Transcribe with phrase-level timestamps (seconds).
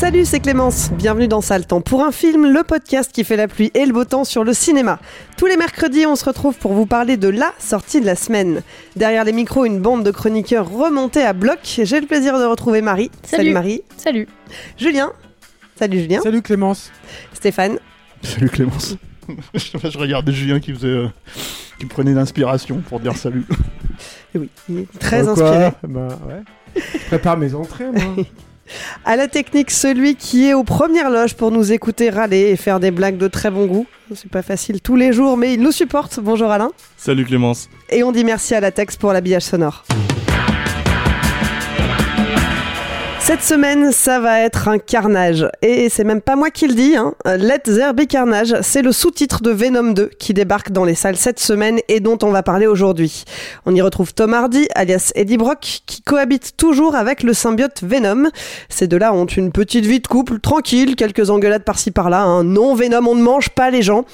[0.00, 0.90] Salut, c'est Clémence.
[0.92, 3.92] Bienvenue dans Sale Temps pour un film, le podcast qui fait la pluie et le
[3.92, 4.98] beau temps sur le cinéma.
[5.36, 8.62] Tous les mercredis, on se retrouve pour vous parler de la sortie de la semaine.
[8.96, 11.58] Derrière les micros, une bande de chroniqueurs remontés à bloc.
[11.84, 13.10] J'ai le plaisir de retrouver Marie.
[13.24, 13.52] Salut.
[13.52, 13.82] Marie.
[13.98, 14.26] Salut.
[14.78, 15.12] Julien.
[15.76, 16.22] Salut Julien.
[16.22, 16.90] Salut Clémence.
[17.34, 17.78] Stéphane.
[18.22, 18.96] Salut Clémence.
[19.54, 21.08] je regardais Julien qui faisait, euh,
[21.78, 23.44] qui prenait l'inspiration pour dire salut.
[24.34, 25.72] Et oui, il est très Euh, quoi inspiré.
[25.86, 26.42] Bah ouais.
[26.74, 28.24] Je prépare mes entrées, moi.
[29.04, 32.80] À la technique, celui qui est aux premières loges pour nous écouter râler et faire
[32.80, 33.86] des blagues de très bon goût.
[34.14, 36.20] C'est pas facile tous les jours, mais il nous supporte.
[36.20, 36.70] Bonjour Alain.
[36.96, 37.68] Salut Clémence.
[37.90, 39.84] Et on dit merci à la Tex pour l'habillage sonore.
[43.30, 45.48] Cette semaine, ça va être un carnage.
[45.62, 47.14] Et c'est même pas moi qui le dis, hein.
[47.24, 51.38] Let There Carnage, c'est le sous-titre de Venom 2 qui débarque dans les salles cette
[51.38, 53.22] semaine et dont on va parler aujourd'hui.
[53.66, 58.30] On y retrouve Tom Hardy, alias Eddie Brock, qui cohabite toujours avec le symbiote Venom.
[58.68, 62.22] Ces deux-là ont une petite vie de couple, tranquille, quelques engueulades par-ci par-là.
[62.22, 62.42] hein.
[62.42, 64.06] Non, Venom, on ne mange pas les gens.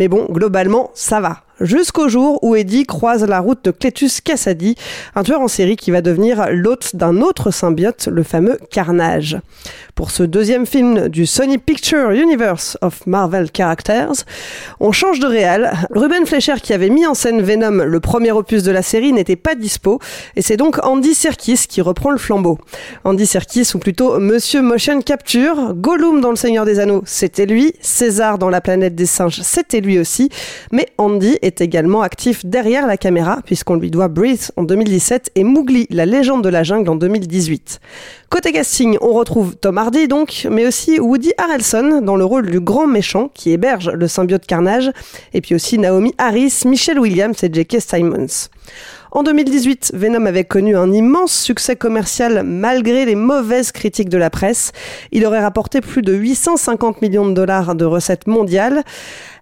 [0.00, 1.43] Mais bon, globalement, ça va.
[1.60, 4.74] Jusqu'au jour où Eddie croise la route de Cletus Cassady,
[5.14, 9.38] un tueur en série qui va devenir l'hôte d'un autre symbiote, le fameux Carnage.
[9.94, 14.24] Pour ce deuxième film du Sony Picture Universe of Marvel Characters,
[14.80, 15.72] on change de réal.
[15.90, 19.36] Ruben Fleischer, qui avait mis en scène Venom, le premier opus de la série, n'était
[19.36, 20.00] pas dispo,
[20.34, 22.58] et c'est donc Andy Serkis qui reprend le flambeau.
[23.04, 27.74] Andy Serkis, ou plutôt Monsieur Motion Capture, Gollum dans Le Seigneur des Anneaux, c'était lui,
[27.80, 30.28] César dans La planète des singes, c'était lui aussi,
[30.72, 35.44] mais Andy est également actif derrière la caméra, puisqu'on lui doit Breathe en 2017 et
[35.44, 37.80] Mowgli, la légende de la jungle en 2018.
[38.30, 42.60] Côté casting, on retrouve Tom Hardy donc, mais aussi Woody Harrelson dans le rôle du
[42.60, 44.90] grand méchant qui héberge le symbiote Carnage,
[45.34, 47.76] et puis aussi Naomi Harris, Michelle Williams et J.K.
[47.80, 48.48] Simons.
[49.14, 54.28] En 2018, Venom avait connu un immense succès commercial malgré les mauvaises critiques de la
[54.28, 54.72] presse.
[55.12, 58.82] Il aurait rapporté plus de 850 millions de dollars de recettes mondiales.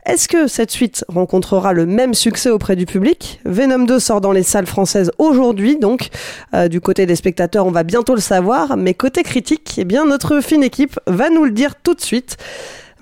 [0.05, 3.41] Est-ce que cette suite rencontrera le même succès auprès du public?
[3.45, 6.09] Venom 2 sort dans les salles françaises aujourd'hui, donc
[6.55, 10.05] euh, du côté des spectateurs, on va bientôt le savoir, mais côté critique, eh bien
[10.05, 12.37] notre fine équipe va nous le dire tout de suite.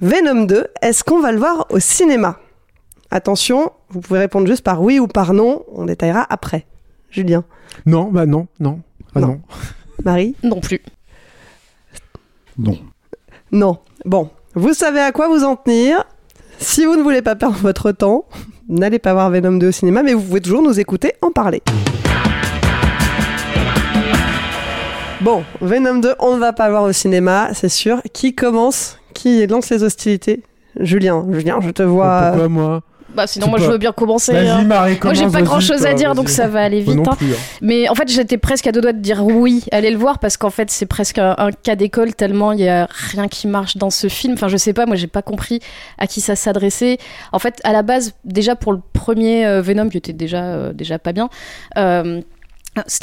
[0.02, 2.38] Venom 2, est-ce qu'on va le voir au cinéma?
[3.10, 6.66] Attention, vous pouvez répondre juste par oui ou par non, on détaillera après.
[7.10, 7.44] Julien,
[7.86, 8.80] Non, bah non, non.
[9.14, 9.26] Ah Non.
[9.26, 9.40] non.
[10.04, 10.80] Marie Non plus.
[12.58, 12.78] Non.
[13.52, 13.78] Non.
[14.04, 16.04] Bon, vous savez à quoi vous en tenir.
[16.62, 18.26] Si vous ne voulez pas perdre votre temps,
[18.68, 21.62] n'allez pas voir Venom 2 au cinéma, mais vous pouvez toujours nous écouter en parler.
[25.22, 28.02] Bon, Venom 2, on ne va pas voir au cinéma, c'est sûr.
[28.12, 28.98] Qui commence?
[29.14, 30.42] Qui lance les hostilités?
[30.78, 32.28] Julien, Julien, je te vois.
[32.28, 32.82] Pourquoi moi?
[33.14, 34.32] Bah sinon Tu moi je veux bien commencer.
[34.32, 34.62] Vas-y, hein.
[34.62, 37.00] Marie, Moi j'ai pas grand chose à dire donc ça va aller vite.
[37.06, 37.16] hein.
[37.16, 37.36] plus, hein.
[37.60, 40.36] Mais en fait j'étais presque à deux doigts de dire oui, allez le voir parce
[40.36, 43.76] qu'en fait c'est presque un, un cas d'école tellement il y a rien qui marche
[43.76, 44.34] dans ce film.
[44.34, 45.60] Enfin je sais pas, moi j'ai pas compris
[45.98, 46.98] à qui ça s'adressait.
[47.32, 50.72] En fait à la base déjà pour le premier euh, Venom qui était déjà euh,
[50.72, 51.28] déjà pas bien.
[51.76, 52.20] euh,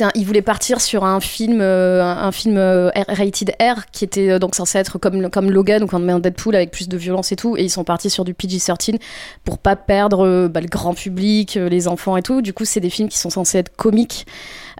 [0.03, 4.39] un- il partir sur un film, euh, un film euh, rated R qui était euh,
[4.39, 7.57] donc censé être comme, comme Logan ou comme Deadpool avec plus de violence et tout.
[7.57, 8.99] Et ils sont partis sur du PG-13
[9.43, 12.41] pour pas perdre bah, le grand public, les enfants et tout.
[12.41, 14.25] Du coup, c'est des films qui sont censés être comiques.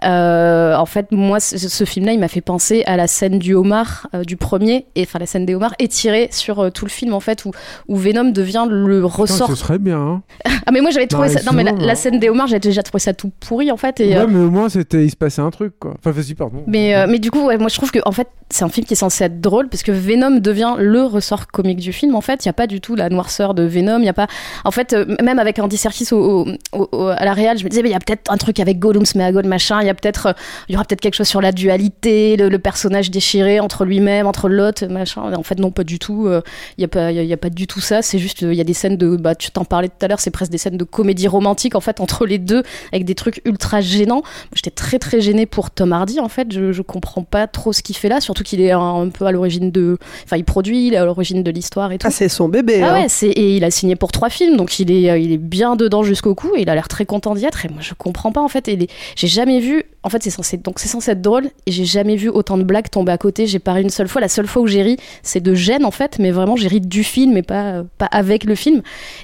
[0.04, 3.54] Euh, en fait, moi, ce, ce film-là, il m'a fait penser à la scène du
[3.54, 6.90] homard euh, du premier, et enfin la scène des homards étirée sur euh, tout le
[6.90, 7.50] film en fait, où,
[7.88, 9.48] où Venom devient le ressort.
[9.48, 9.98] ce serait bien.
[9.98, 10.22] hein.
[10.66, 11.40] Ah mais moi j'avais trouvé Non, ça.
[11.46, 14.00] Non mais la, scène des homards, j'avais déjà trouvé ça tout pourri en fait.
[14.00, 15.94] Et, Ouais, mais au moins, c'était, il se passait un truc, quoi.
[15.98, 16.62] Enfin, vas-y, pardon.
[16.66, 18.92] Mais, mais du coup, ouais, moi je trouve que en fait, c'est un film qui
[18.94, 22.14] est censé être drôle parce que Venom devient le ressort comique du film.
[22.14, 23.98] En fait, il n'y a pas du tout la noirceur de Venom.
[24.00, 24.26] Il y a pas.
[24.64, 27.82] En fait, même avec Andy Serkis au, au- au- à la réal, je me disais,
[27.82, 29.80] mais il y a peut-être un truc avec Gollum, Smeagol, machin.
[29.88, 30.32] Il y a peut-être, euh,
[30.68, 34.26] il y aura peut-être quelque chose sur la dualité, le, le personnage déchiré entre lui-même,
[34.26, 35.32] entre l'autre, machin.
[35.34, 36.26] En fait, non, pas du tout.
[36.26, 36.42] euh,
[36.76, 38.02] Il y a pas, il y a- y a pas du tout ça.
[38.02, 40.08] C'est juste, euh, il y a des scènes de, bah, tu t'en parlais tout à
[40.08, 42.62] l'heure, c'est presque des scènes de comédie romantique en fait entre les deux,
[42.92, 44.22] avec des trucs ultra gênants.
[44.54, 46.52] J'étais très très gênée pour Tom Hardy en fait.
[46.52, 49.24] Je, je comprends pas trop ce qu'il fait là, surtout qu'il est un, un peu
[49.26, 52.06] à l'origine de, enfin, il produit, il est à l'origine de l'histoire et tout.
[52.06, 52.82] Ah, c'est son bébé.
[52.82, 53.02] Ah hein.
[53.02, 55.38] ouais, c'est et il a signé pour trois films, donc il est euh, il est
[55.38, 57.64] bien dedans jusqu'au cou et il a l'air très content d'y être.
[57.64, 58.68] Et moi je comprends pas en fait.
[58.68, 59.77] Et les- j'ai jamais vu.
[60.02, 62.62] En fait c'est censé donc c'est censé être drôle et j'ai jamais vu autant de
[62.62, 63.46] blagues tomber à côté.
[63.46, 64.20] J'ai pas ri une seule fois.
[64.20, 66.80] La seule fois où j'ai ri, c'est de gêne en fait, mais vraiment j'ai ri
[66.80, 68.82] du film et pas euh, pas avec le film.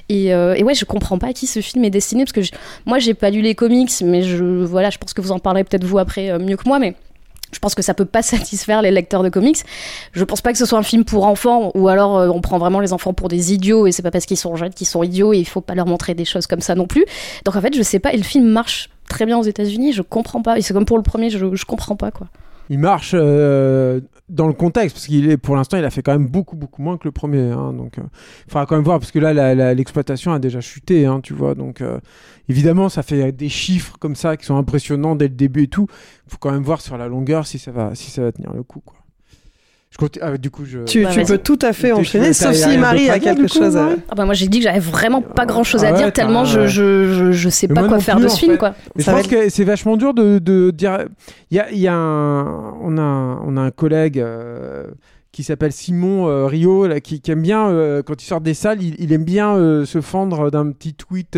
[0.09, 2.55] Et, euh, et ouais, je comprends pas à qui ce film est destiné parce que
[2.85, 5.63] moi j'ai pas lu les comics, mais je voilà, je pense que vous en parlerez
[5.63, 6.95] peut-être vous après euh, mieux que moi, mais
[7.51, 9.57] je pense que ça peut pas satisfaire les lecteurs de comics.
[10.11, 12.79] Je pense pas que ce soit un film pour enfants ou alors on prend vraiment
[12.79, 15.33] les enfants pour des idiots et c'est pas parce qu'ils sont jeunes qu'ils sont idiots
[15.33, 17.05] et il faut pas leur montrer des choses comme ça non plus.
[17.45, 20.01] Donc en fait, je sais pas et le film marche très bien aux États-Unis, je
[20.01, 20.57] comprends pas.
[20.57, 22.27] Et c'est comme pour le premier, je, comprends pas quoi.
[22.69, 26.13] Il marche euh, dans le contexte parce qu'il est pour l'instant il a fait quand
[26.13, 28.03] même beaucoup beaucoup moins que le premier hein, donc euh,
[28.47, 31.53] il faudra quand même voir parce que là l'exploitation a déjà chuté hein, tu vois
[31.53, 31.99] donc euh,
[32.49, 35.85] évidemment ça fait des chiffres comme ça qui sont impressionnants dès le début et tout.
[36.27, 38.63] Faut quand même voir sur la longueur si ça va si ça va tenir le
[38.63, 38.97] coup quoi
[39.95, 42.53] je compte ah, du coup je Tu, Bah, tu peux tout à fait enchaîner, sauf
[42.53, 43.91] si Marie a quelque du coup, chose à...
[44.09, 46.11] Ah bah moi j'ai dit que j'avais vraiment pas grand chose à Ah ouais, dire
[46.13, 48.57] tellement je, je, je, je sais pas quoi faire plus, de ce film fait.
[48.57, 48.75] quoi.
[48.97, 51.05] Mais Ça je pense que c'est vachement dur de, de dire.
[51.49, 54.83] Il y a, il y a un, on a, un- on a un collègue euh,
[55.35, 58.81] qui s'appelle Simon euh, Rio, là, qui, aime bien, euh, quand il sort des salles,
[58.81, 61.37] il, aime bien euh, se fendre d'un petit tweet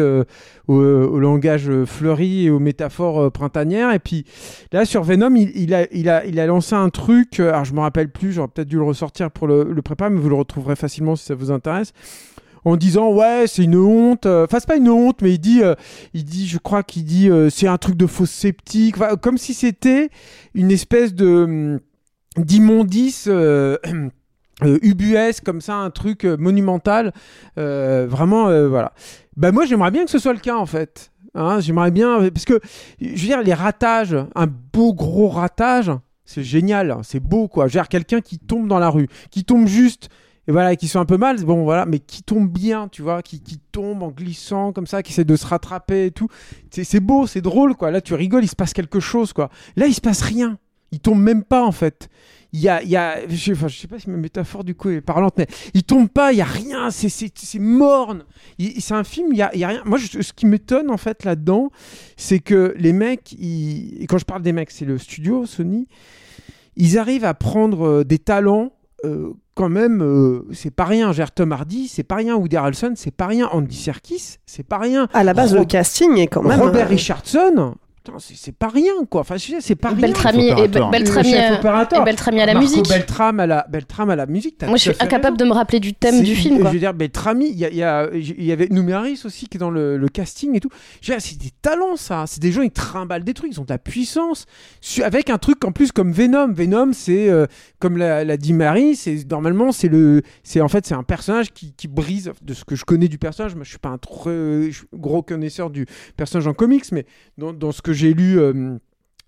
[0.67, 3.91] au, langage fleuri et aux métaphores printanières.
[3.91, 4.25] Et puis
[4.71, 7.79] là, sur Venom, il, a, il, a, il a lancé un truc, alors je me
[7.79, 10.75] rappelle plus, j'aurais peut-être dû le ressortir pour le, le préparer, mais vous le retrouverez
[10.75, 11.91] facilement si ça vous intéresse
[12.65, 15.61] en disant ouais c'est une honte enfin c'est pas une honte mais il dit
[16.13, 20.09] il dit je crois qu'il dit c'est un truc de fausse sceptique comme si c'était
[20.53, 21.79] une espèce de
[22.37, 23.77] hum, d'immondice euh,
[24.63, 27.13] euh, ubuesque comme ça un truc euh, monumental
[27.57, 28.93] euh, vraiment voilà
[29.35, 32.45] bah moi j'aimerais bien que ce soit le cas en fait Hein, j'aimerais bien parce
[32.45, 32.59] que
[32.99, 35.91] je veux dire les ratages un beau gros ratage
[36.25, 39.07] c'est génial hein, c'est beau quoi je veux dire quelqu'un qui tombe dans la rue
[39.29, 40.09] qui tombe juste
[40.47, 43.21] et voilà, qui sont un peu mal, bon voilà, mais qui tombent bien, tu vois,
[43.21, 46.29] qui, qui tombent en glissant comme ça, qui essaient de se rattraper et tout.
[46.71, 47.91] C'est beau, c'est drôle, quoi.
[47.91, 49.49] Là, tu rigoles, il se passe quelque chose, quoi.
[49.75, 50.57] Là, il se passe rien.
[50.91, 52.09] Il tombe même pas, en fait.
[52.53, 54.73] Il y a, il y a je, enfin, je sais pas si ma métaphore du
[54.73, 58.23] coup est parlante, mais il tombe pas, il y a rien, c'est c'est c'est morne.
[58.57, 59.81] Il- C'est un film, il y a, il y a rien.
[59.85, 61.71] Moi, je- ce qui m'étonne en fait là-dedans,
[62.15, 65.87] c'est que les mecs, ils- et quand je parle des mecs, c'est le studio Sony,
[66.77, 68.71] ils arrivent à prendre euh, des talents
[69.05, 71.11] euh, quand même, euh, c'est pas rien.
[71.11, 72.35] Gère Tom Hardy, c'est pas rien.
[72.35, 73.47] Woody Harrelson, c'est pas rien.
[73.51, 75.07] Andy Serkis, c'est pas rien.
[75.13, 76.59] À la base, le casting est quand même...
[76.59, 77.75] Robert euh, Richardson,
[78.19, 79.21] c'est pas rien quoi.
[79.21, 79.97] Enfin, c'est pas rien.
[79.97, 80.67] Beltrami et.
[80.67, 82.87] Beltrami, euh, et Beltrami à la Marco musique.
[82.89, 84.61] Beltrame à la, Beltrame à la musique.
[84.63, 85.45] Moi je suis incapable raison.
[85.45, 86.69] de me rappeler du thème du film quoi.
[86.69, 89.97] Je veux dire, Beltrami, il y, y, y avait Numéris aussi qui est dans le,
[89.97, 90.69] le casting et tout.
[91.01, 92.25] C'est des talents, ça.
[92.27, 94.45] C'est des gens, ils trimballent des trucs, ils ont de la puissance.
[95.03, 96.53] Avec un truc en plus comme Venom.
[96.53, 97.45] Venom, c'est euh,
[97.79, 101.51] comme l'a, l'a dit Marie, c'est normalement c'est le, c'est en fait c'est un personnage
[101.53, 103.55] qui, qui brise de ce que je connais du personnage.
[103.55, 104.29] Moi, je suis pas un trop
[104.93, 107.05] gros connaisseur du personnage en comics, mais
[107.37, 108.39] dans, dans ce que j'ai lu.
[108.39, 108.77] euh,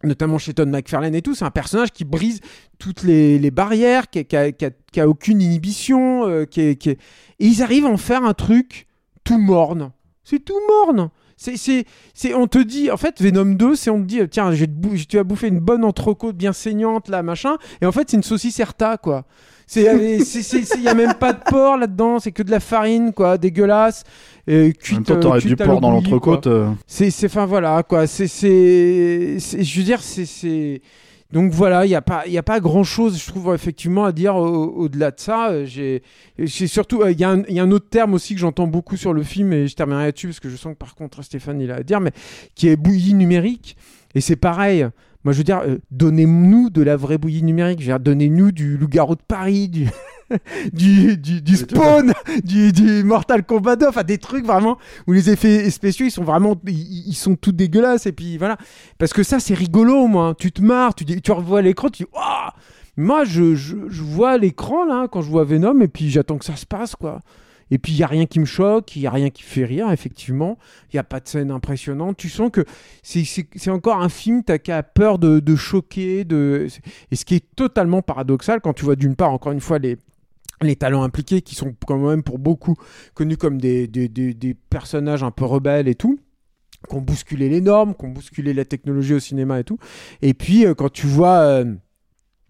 [0.03, 2.39] notamment chez Todd McFarlane et tout, c'est un personnage qui brise
[2.77, 6.97] toutes les, barrières, qui, a, aucune inhibition, euh, qui et
[7.39, 8.87] ils arrivent à en faire un truc
[9.23, 9.91] tout morne.
[10.23, 11.09] C'est tout morne.
[11.35, 14.51] C'est, c'est, c'est, on te dit, en fait, Venom 2, c'est on te dit, tiens,
[14.69, 18.17] bou- tu vas bouffer une bonne entrecôte bien saignante, là, machin, et en fait, c'est
[18.17, 19.25] une saucisse Erta, quoi.
[19.71, 19.83] C'est,
[20.17, 22.59] il c'est, c'est, c'est- y a même pas de porc là-dedans, c'est que de la
[22.59, 24.03] farine, quoi, dégueulasse,
[24.49, 26.47] euh, En cuite, même temps, euh, du porc dans l'entrecôte.
[26.47, 28.07] euh, C'est, enfin voilà, quoi.
[28.07, 30.81] C'est, je veux dire, c'est.
[31.31, 34.11] Donc voilà, il n'y a pas, il a pas grand chose, je trouve effectivement à
[34.11, 35.49] dire au- au-delà de ça.
[35.51, 36.01] Euh, J'ai,
[36.67, 38.65] surtout, euh, il y, a un- il y a un autre terme aussi que j'entends
[38.65, 41.21] beaucoup sur le film et je terminerai là-dessus parce que je sens que par contre
[41.21, 42.11] Stéphane il a à dire, mais
[42.55, 43.77] qui est bouillie numérique.
[44.15, 44.87] Et c'est pareil.
[45.23, 47.79] Moi, je veux dire, euh, donnez-nous de la vraie bouillie numérique.
[47.81, 49.87] Je veux dire, donnez-nous du loup-garou de Paris, du.
[50.73, 55.31] du, du, du Spawn, du, du Mortal Kombat 2, enfin des trucs vraiment où les
[55.31, 58.57] effets spéciaux ils sont vraiment ils, ils sont tout dégueulasses et puis voilà
[58.99, 62.09] parce que ça c'est rigolo moi, tu te marres, tu, tu revois l'écran, tu dis
[62.95, 66.45] moi je, je, je vois l'écran là quand je vois Venom et puis j'attends que
[66.45, 67.21] ça se passe quoi.
[67.71, 69.65] Et puis il y a rien qui me choque, il y a rien qui fait
[69.65, 70.57] rire effectivement,
[70.91, 72.65] il y a pas de scène impressionnante, tu sens que
[73.03, 76.67] c'est- encore un film t'as qu'à peur de, choquer de
[77.11, 79.97] et ce qui est totalement paradoxal quand tu vois d'une part encore une fois les
[80.61, 82.75] les talents impliqués qui sont quand même pour beaucoup
[83.13, 83.89] connus comme des,
[84.69, 86.19] personnages un peu rebelles et tout
[86.87, 89.77] qui ont bousculé les normes, qui ont bousculé la technologie au cinéma et tout.
[90.21, 91.75] Et puis euh, quand tu vois euh,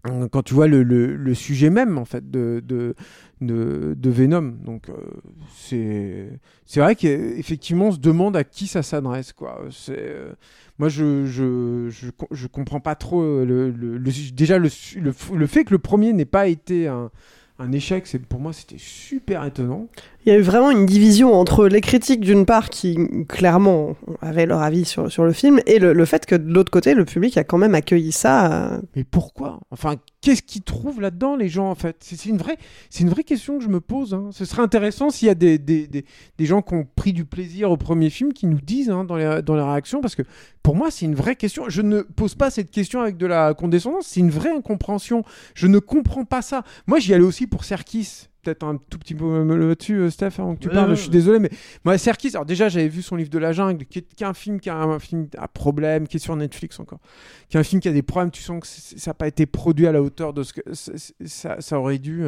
[0.02, 2.94] quand tu vois le, le- sujet même en fait de, de,
[3.40, 6.30] de, Venom, donc euh,
[6.64, 9.62] c'est vrai qu'effectivement on se demande à qui ça s'adresse quoi.
[9.90, 10.32] Euh,
[10.78, 15.64] moi je, je, je, je comprends pas trop euh, le, le- déjà le, le, fait
[15.64, 17.10] que le premier n'ait pas été un,
[17.58, 19.88] un échec, pour moi c'était super étonnant.
[20.26, 24.44] Il y a eu vraiment une division entre les critiques d'une part qui clairement avaient
[24.44, 27.38] leur avis sur, sur le film et le, fait que de l'autre côté le public
[27.38, 28.52] a quand même accueilli ça.
[28.74, 29.60] euh, Mais pourquoi?
[29.70, 31.96] Enfin, qu'est-ce qu'ils trouvent là-dedans, les gens, en fait?
[32.00, 32.58] C'est une, vraie,
[33.00, 34.12] une vraie question que je me pose.
[34.12, 34.28] hein.
[34.32, 36.04] Ce serait intéressant s'il y a des, des, des,
[36.36, 39.16] des gens qui ont pris du plaisir au premier film qui nous disent hein, dans,
[39.16, 40.22] les, dans les réactions, parce que
[40.62, 41.64] pour moi, c'est une vraie question.
[41.68, 45.24] Je ne pose pas cette question avec de la condescendance, c'est une vraie incompréhension.
[45.54, 46.62] Je ne comprends pas ça.
[46.86, 48.26] Moi, j'y allais aussi pour Serkis.
[48.42, 50.90] Peut-être un tout petit peu me là-dessus, euh, Steph, avant que tu Ouais, parles.
[50.90, 51.12] ouais, Je suis ouais.
[51.12, 51.50] désolé, mais
[51.84, 54.26] moi, Serkis, alors déjà, j'avais vu son livre de la jungle, qui est, qui est
[54.26, 57.00] un film qui a un, film à problème, qui est sur Netflix encore
[57.48, 59.44] qui est un film qui a des problèmes, tu sens que ça n'a pas été
[59.44, 62.24] produit à la hauteur de ce que ça, ça aurait dû.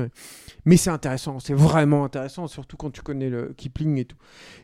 [0.65, 4.17] Mais c'est intéressant, c'est vraiment intéressant, surtout quand tu connais le Kipling et tout.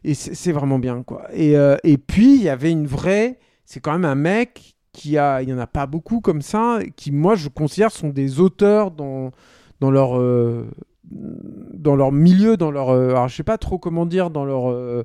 [0.04, 1.28] Et c'est c'est vraiment bien, quoi.
[1.32, 3.38] Et, euh, et puis, il y avait une vraie.
[3.64, 5.42] C'est quand même un mec qui a.
[5.42, 8.90] Il n'y en a pas beaucoup comme ça, qui, moi, je considère sont des auteurs
[8.90, 9.30] dans,
[9.80, 10.18] dans leur.
[10.18, 10.68] euh,
[11.10, 12.90] dans leur milieu, dans leur.
[12.90, 14.70] euh, alors, je sais pas trop comment dire, dans leur.
[14.70, 15.04] euh,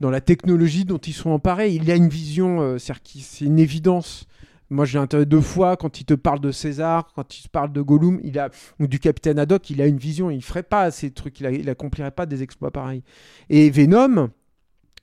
[0.00, 1.70] dans la technologie dont ils sont emparés.
[1.70, 4.26] Il a une vision, euh, c'est une évidence.
[4.70, 7.72] Moi, j'ai intérêt deux fois quand il te parle de César, quand il te parle
[7.72, 8.50] de Gollum, il a
[8.80, 10.30] ou du capitaine Haddock, il a une vision.
[10.30, 13.02] Il ferait pas ces trucs, il, a- accomplirait pas des exploits pareils.
[13.50, 14.30] Et Venom,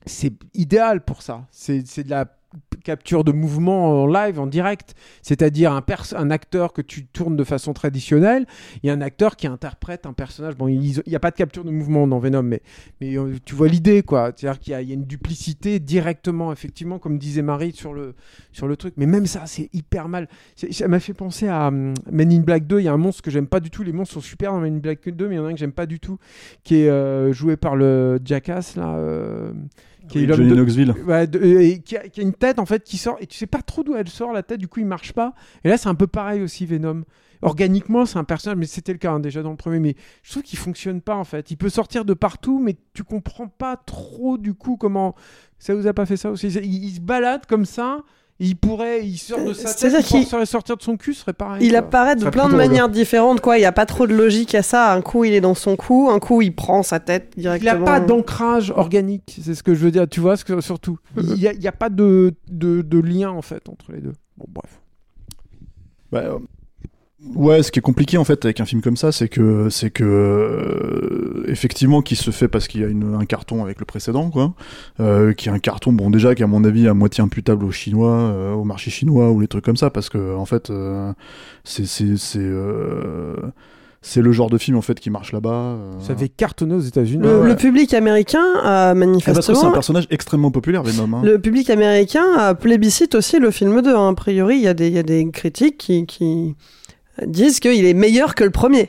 [0.04, 1.46] c'est idéal pour ça.
[1.50, 2.26] C'est de la
[2.84, 4.94] capture de mouvement en live, en direct.
[5.22, 5.84] C'est-à-dire un,
[6.16, 8.46] un acteur que tu tournes de façon traditionnelle
[8.82, 10.56] et un acteur qui interprète un personnage.
[10.56, 12.60] Bon, il n'y a pas de capture de mouvement dans Venom, mais,
[13.00, 14.32] mais euh, tu vois l'idée, quoi.
[14.36, 18.14] C'est-à-dire qu'il y, a- une duplicité directement, effectivement, comme disait Marie sur le,
[18.52, 18.94] sur le truc.
[18.96, 20.28] Mais même ça, c'est hyper mal.
[20.70, 22.80] Ça m'a fait penser à hum, Men in Black 2.
[22.80, 23.82] Il y a un monstre que j'aime pas du tout.
[23.82, 25.52] Les monstres sont super dans Men in Black 2, mais il y en a un
[25.54, 26.18] que j'aime pas du tout,
[26.64, 28.96] qui est euh, joué par le Jackass, là.
[28.96, 29.52] euh,
[30.12, 30.94] qui est l'homme de- Knoxville.
[31.06, 33.36] Ouais, de- et qui, a, qui a une tête en fait qui sort et tu
[33.36, 35.34] sais pas trop d'où elle sort la tête du coup il marche pas.
[35.64, 37.02] Et là c'est un peu pareil aussi Venom.
[37.44, 40.30] Organiquement c'est un personnage mais c'était le cas hein, déjà dans le premier mais je
[40.30, 41.50] trouve qu'il fonctionne pas en fait.
[41.50, 45.14] Il peut sortir de partout mais tu comprends pas trop du coup comment
[45.58, 46.48] ça vous a pas fait ça aussi.
[46.48, 47.98] Il, il se balade comme ça
[48.44, 51.32] il pourrait il sort de sa tête il pourrait sortir de son cul ce serait
[51.32, 51.78] pareil Il quoi.
[51.78, 53.56] apparaît de plein de manières différentes, quoi.
[53.56, 54.92] Il n'y a pas trop de logique à ça.
[54.92, 57.78] Un coup, il est dans son cou, un coup, il prend sa tête Il directement.
[57.80, 60.98] n'a pas d'ancrage organique, c'est ce que je veux dire, tu vois, surtout.
[61.16, 64.00] Il n'y a, il y a pas de, de, de lien, en fait, entre les
[64.00, 64.14] deux.
[64.36, 64.80] Bon, bref.
[66.10, 66.38] Bah, euh,
[67.34, 69.90] ouais, ce qui est compliqué en fait avec un film comme ça, c'est que c'est
[69.90, 73.84] que euh, effectivement qui se fait parce qu'il y a une- un carton avec le
[73.84, 74.54] précédent, quoi,
[75.00, 77.70] euh, qui est un carton bon déjà qui à mon avis à moitié imputable aux
[77.70, 81.12] Chinois, euh, au marché chinois ou les trucs comme ça, parce que en fait euh,
[81.64, 83.34] c'est c'est c'est euh,
[84.04, 85.50] c'est le genre de film en fait qui marche là-bas.
[85.76, 85.92] euh.
[86.00, 87.22] Ça avait cartonné aux États-Unis.
[87.22, 87.48] Le, Ouais.
[87.50, 89.72] le public américain a Ah, parce que c'est un manifestement.
[89.72, 91.18] personnage extrêmement populaire, Venom.
[91.18, 91.22] hein.
[91.24, 93.94] Le public américain a plébiscite aussi le film 2.
[93.94, 94.08] hein.
[94.08, 96.56] A priori, il y, a des- il y a des critiques qui, qui
[97.26, 98.88] disent qu'il est meilleur que le premier.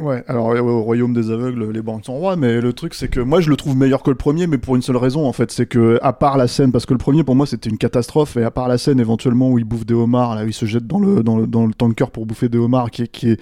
[0.00, 3.20] Ouais, alors au royaume des aveugles, les banques sont rois, mais le truc c'est que
[3.20, 5.52] moi je le trouve meilleur que le premier, mais pour une seule raison en fait,
[5.52, 8.36] c'est que à part la scène, parce que le premier pour moi c'était une catastrophe,
[8.36, 10.66] et à part la scène éventuellement où il bouffe des homards, là où il se
[10.66, 13.40] jette dans le dans le, dans le tanker pour bouffer des homards, qui qui est...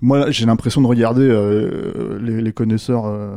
[0.00, 3.06] moi j'ai l'impression de regarder euh, les, les connaisseurs.
[3.06, 3.34] euh,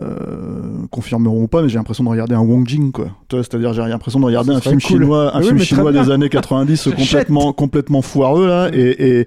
[0.00, 3.08] euh, confirmeront ou pas, mais j'ai l'impression de regarder un Wong Jing, quoi.
[3.30, 5.00] C'est-à-dire, j'ai l'impression de regarder un film cool.
[5.00, 6.94] chinois, un oui, film chinois des années 90 J'achète.
[7.28, 9.26] complètement, complètement foireux, là, et, et,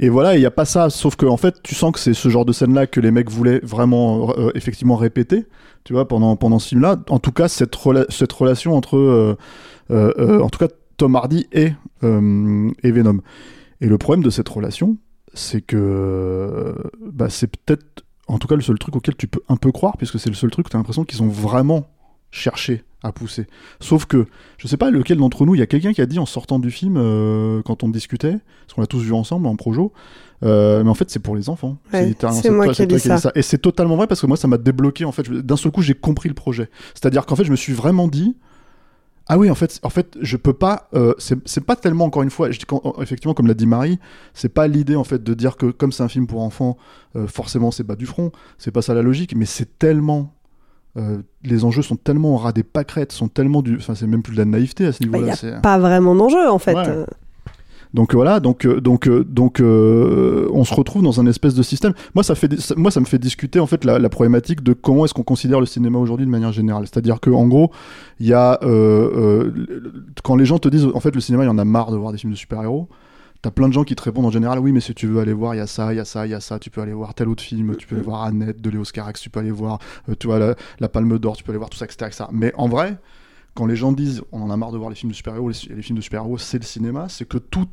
[0.00, 2.14] et voilà, il n'y a pas ça, sauf que en fait, tu sens que c'est
[2.14, 5.46] ce genre de scène-là que les mecs voulaient vraiment, euh, effectivement répéter,
[5.84, 6.96] tu vois, pendant, pendant ce film-là.
[7.08, 8.96] En tout cas, cette, rela- cette relation entre,
[9.90, 11.72] euh, en tout cas, Tom Hardy et,
[12.02, 13.20] et Venom.
[13.80, 14.96] Et le problème de cette relation,
[15.34, 16.74] c'est que
[17.12, 19.96] bah, c'est peut-être, en tout cas, le seul truc auquel tu peux un peu croire,
[19.96, 21.86] puisque c'est le seul truc où tu as l'impression qu'ils ont vraiment
[22.30, 23.46] cherché à pousser.
[23.80, 24.26] Sauf que,
[24.58, 26.58] je sais pas lequel d'entre nous, il y a quelqu'un qui a dit en sortant
[26.58, 28.32] du film, euh, quand on discutait,
[28.66, 29.92] parce qu'on l'a tous vu ensemble en projo,
[30.44, 31.78] euh, mais en fait c'est pour les enfants.
[31.92, 33.32] Ouais, c'est moi toi- qui ai toi dit ça.
[33.34, 35.30] Et c'est totalement vrai parce que moi ça m'a débloqué en fait.
[35.30, 36.68] D'un seul coup j'ai compris le projet.
[36.94, 38.36] C'est-à-dire qu'en fait je me suis vraiment dit,
[39.28, 40.88] ah oui, en fait, en fait, je peux pas.
[40.94, 42.50] euh, c'est pas tellement encore une fois.
[42.50, 42.64] Je dis
[43.00, 43.98] effectivement, comme l'a dit Marie,
[44.34, 46.76] c'est pas l'idée en fait de dire que comme c'est un film pour enfants,
[47.16, 48.32] euh, forcément c'est bas du front.
[48.56, 50.34] C'est pas ça la logique, mais c'est tellement.
[50.96, 53.76] euh, les enjeux sont tellement au ras des pâquerettes, sont tellement du.
[53.76, 55.36] Enfin, c'est même plus de la naïveté à ce Bah, Il niveau-là.
[55.42, 56.74] n'y a pas vraiment d'enjeu en fait.
[56.74, 57.04] Ouais.
[57.88, 61.54] Euh, donc voilà, donc euh, donc euh, donc euh, on se retrouve dans un espèce
[61.54, 61.92] de système.
[62.14, 65.66] Moi ça me fait discuter en fait la, problématique de comment est-ce qu'on considère le
[65.66, 66.84] cinéma aujourd'hui de manière générale.
[66.86, 67.70] C'est-à-dire que en gros
[68.20, 71.50] y a euh, euh, quand les gens te disent en fait le cinéma il y
[71.50, 72.88] en a marre de voir des films de super-héros.
[73.40, 75.32] T'as plein de gens qui te répondent en général oui mais si tu veux aller
[75.32, 76.80] voir il y a ça il y a ça il y a ça tu peux
[76.80, 79.52] aller voir tel autre film tu peux aller voir Annette de Léo tu peux aller
[79.52, 79.78] voir
[80.08, 82.24] euh, tu la, la Palme d'Or tu peux aller voir tout ça etc., etc.
[82.32, 82.98] mais en vrai
[83.58, 85.82] quand les gens disent on en a marre de voir les films de super-héros, les,
[85.82, 87.66] films de super-héros c'est le cinéma, c'est que tout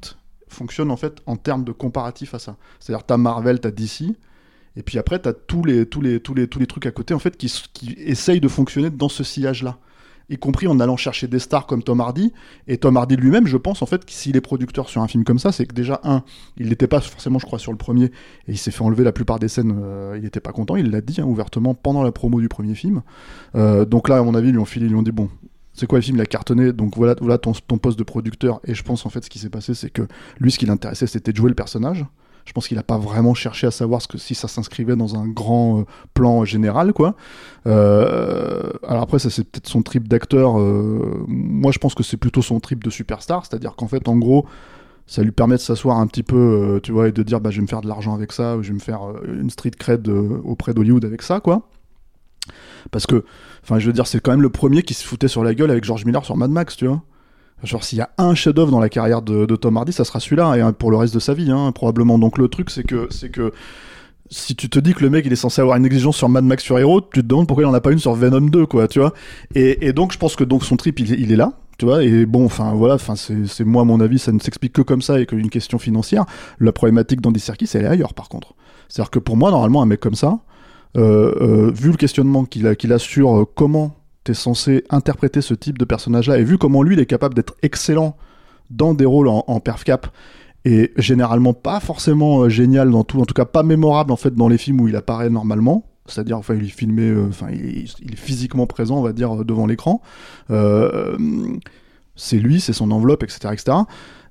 [0.47, 2.57] fonctionne en fait en termes de comparatif à ça.
[2.79, 4.05] C'est-à-dire t'as Marvel, t'as DC,
[4.75, 7.13] et puis après t'as tous les, tous, les, tous, les, tous les trucs à côté
[7.13, 9.77] en fait qui, qui essayent de fonctionner dans ce sillage-là.
[10.27, 12.33] Y compris en allant chercher des stars comme Tom Hardy.
[12.67, 15.23] Et Tom Hardy lui-même, je pense en fait que s'il est producteur sur un film
[15.23, 16.23] comme ça, c'est que déjà, un,
[16.57, 18.11] il n'était pas forcément, je crois, sur le premier, et
[18.47, 21.01] il s'est fait enlever la plupart des scènes, euh, il n'était pas content, il l'a
[21.01, 23.03] dit hein, ouvertement pendant la promo du premier film.
[23.53, 25.29] Euh, donc là, à mon avis, ils lui ont filé, ils lui ont dit, bon,
[25.75, 28.59] c'est quoi le film Il a cartonné, donc voilà, voilà ton, ton poste de producteur.
[28.65, 30.07] Et je pense en fait ce qui s'est passé, c'est que
[30.39, 32.05] lui, ce qui l'intéressait, c'était de jouer le personnage.
[32.45, 35.79] Je pense qu'il n'a pas vraiment cherché à savoir si ça s'inscrivait dans un grand
[35.79, 37.15] euh, plan général, quoi.
[37.65, 40.59] Euh, alors après, ça c'est peut-être son trip d'acteur.
[40.59, 44.15] euh, moi, je pense que c'est plutôt son trip de superstar, c'est-à-dire qu'en fait, en
[44.15, 44.45] gros,
[45.07, 47.57] ça lui permet de s'asseoir un petit peu, tu vois, et de dire, bah, je
[47.57, 50.07] vais me faire de l'argent avec ça, ou je vais me faire une street cred
[50.07, 51.67] auprès d'Hollywood avec ça, quoi.
[52.91, 53.25] Parce que,
[53.63, 55.71] enfin, je veux dire, c'est quand même le premier qui se foutait sur la gueule
[55.71, 57.01] avec George Miller sur Mad Max, tu vois.
[57.63, 60.55] Genre, s'il y a un chef-d'œuvre dans la carrière de, Tom Hardy, ça sera celui-là,
[60.55, 62.19] et hein, pour le reste de sa vie, hein, probablement.
[62.19, 63.51] Donc, le truc, c'est que, c'est que,
[64.29, 66.43] si tu te dis que le mec il est censé avoir une exigence sur Mad
[66.43, 68.65] Max sur Hero, tu te demandes pourquoi il en a pas une sur Venom 2,
[68.65, 69.13] quoi, tu vois.
[69.53, 71.53] Et, et donc, je pense que donc son trip, il, est- là.
[71.77, 74.71] Tu vois, et bon, enfin voilà, c'est c'est moi à mon avis, ça ne s'explique
[74.71, 76.25] que comme ça et qu'une question financière.
[76.59, 78.53] La problématique dans des circuits, elle est ailleurs par contre.
[78.87, 80.39] C'est-à-dire que pour moi, normalement, un mec comme ça,
[80.95, 86.37] vu le questionnement qu'il a, sur euh, comment t'es censé interpréter ce type de personnage-là,
[86.39, 88.17] et vu comment lui, il est capable d'être excellent
[88.71, 90.07] dans des rôles en, en perf cap,
[90.63, 94.33] et généralement pas forcément euh, génial dans tout, en tout cas pas mémorable en fait
[94.33, 95.85] dans les films où il apparaît normalement.
[96.07, 100.01] C'est-à-dire, enfin, il est euh, il, est- physiquement présent, on va dire, euh, devant l'écran.
[100.51, 101.17] Euh,
[102.15, 103.77] c'est lui, c'est son enveloppe, etc., etc.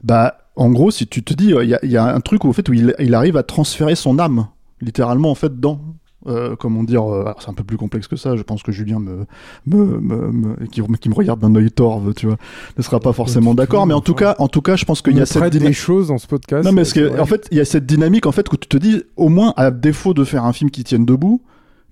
[0.05, 2.73] Bah, en gros, si tu te dis, il y, a- un truc où, fait, où
[2.75, 4.47] il, il arrive à transférer son âme,
[4.81, 5.81] littéralement, en fait, dans.
[6.27, 8.37] Euh, comment dire, euh, c'est un peu plus complexe que ça.
[8.37, 9.27] Je pense que Julien me,
[9.67, 12.37] me, me, me- qui, qui me regarde d'un œil torve, tu vois,
[12.77, 13.87] ne sera pas forcément d'accord.
[13.87, 15.77] Mais en tout cas, en tout cas, je pense qu'il y a cette dynamique.
[15.77, 16.65] choses dans ce podcast.
[16.65, 18.69] Non, mais parce que, en fait, il y a cette dynamique, en fait, où tu
[18.69, 21.43] te dis, au moins, à défaut de faire un film qui tienne debout,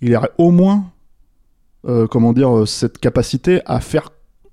[0.00, 0.84] il aurait au moins,
[1.86, 4.10] euh, comment dire, cette capacité à faire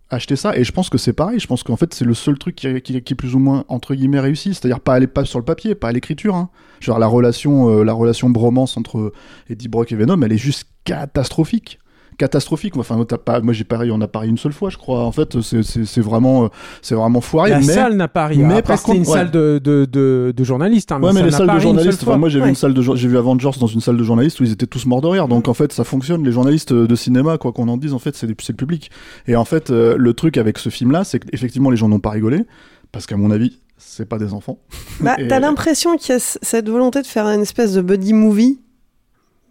[0.10, 0.58] acheter ça.
[0.58, 1.40] Et je pense que c'est pareil.
[1.40, 3.96] Je pense qu'en fait, c'est le seul truc qui, qui- est plus ou moins, entre
[3.96, 4.54] guillemets, réussi.
[4.54, 6.36] C'est-à-dire pas aller pas sur le papier, pas à l'écriture.
[6.36, 6.50] Hein.
[6.80, 9.14] Genre, la relation, euh, la relation bromance entre
[9.50, 11.80] Eddie Brock et Venom, elle est juste catastrophique.
[12.20, 12.78] Catastrophique.
[12.78, 15.04] Enfin, t'as pas, moi, j'ai pareil, on a parié une seule fois, je crois.
[15.06, 16.48] En fait, c'est- vraiment, euh,
[16.84, 17.50] c'est vraiment foiré.
[17.50, 17.64] La mais...
[17.64, 18.38] salle n'a pas ri.
[18.38, 19.06] mais Après, par une ouais.
[19.06, 20.92] salle de, de, de, de journalistes.
[20.92, 23.08] hein, Ouais, mais les salles de journalistes, enfin, moi j'ai vu une salle de j'ai
[23.08, 25.28] vu Avengers dans une salle de journalistes où ils étaient tous morts de rire.
[25.28, 26.24] Donc en fait, ça fonctionne.
[26.24, 28.92] Les journalistes de cinéma, quoi qu'on en dise, en fait, c'est le public.
[29.28, 32.10] Et en fait, euh, le truc avec ce film-là, c'est qu'effectivement, les gens n'ont pas
[32.12, 32.44] rigolé
[32.92, 34.60] parce qu'à mon avis, c'est pas des enfants.
[35.02, 38.12] Bah, Et- t'as l'impression qu'il y a cette volonté de faire une espèce de buddy
[38.14, 38.60] movie.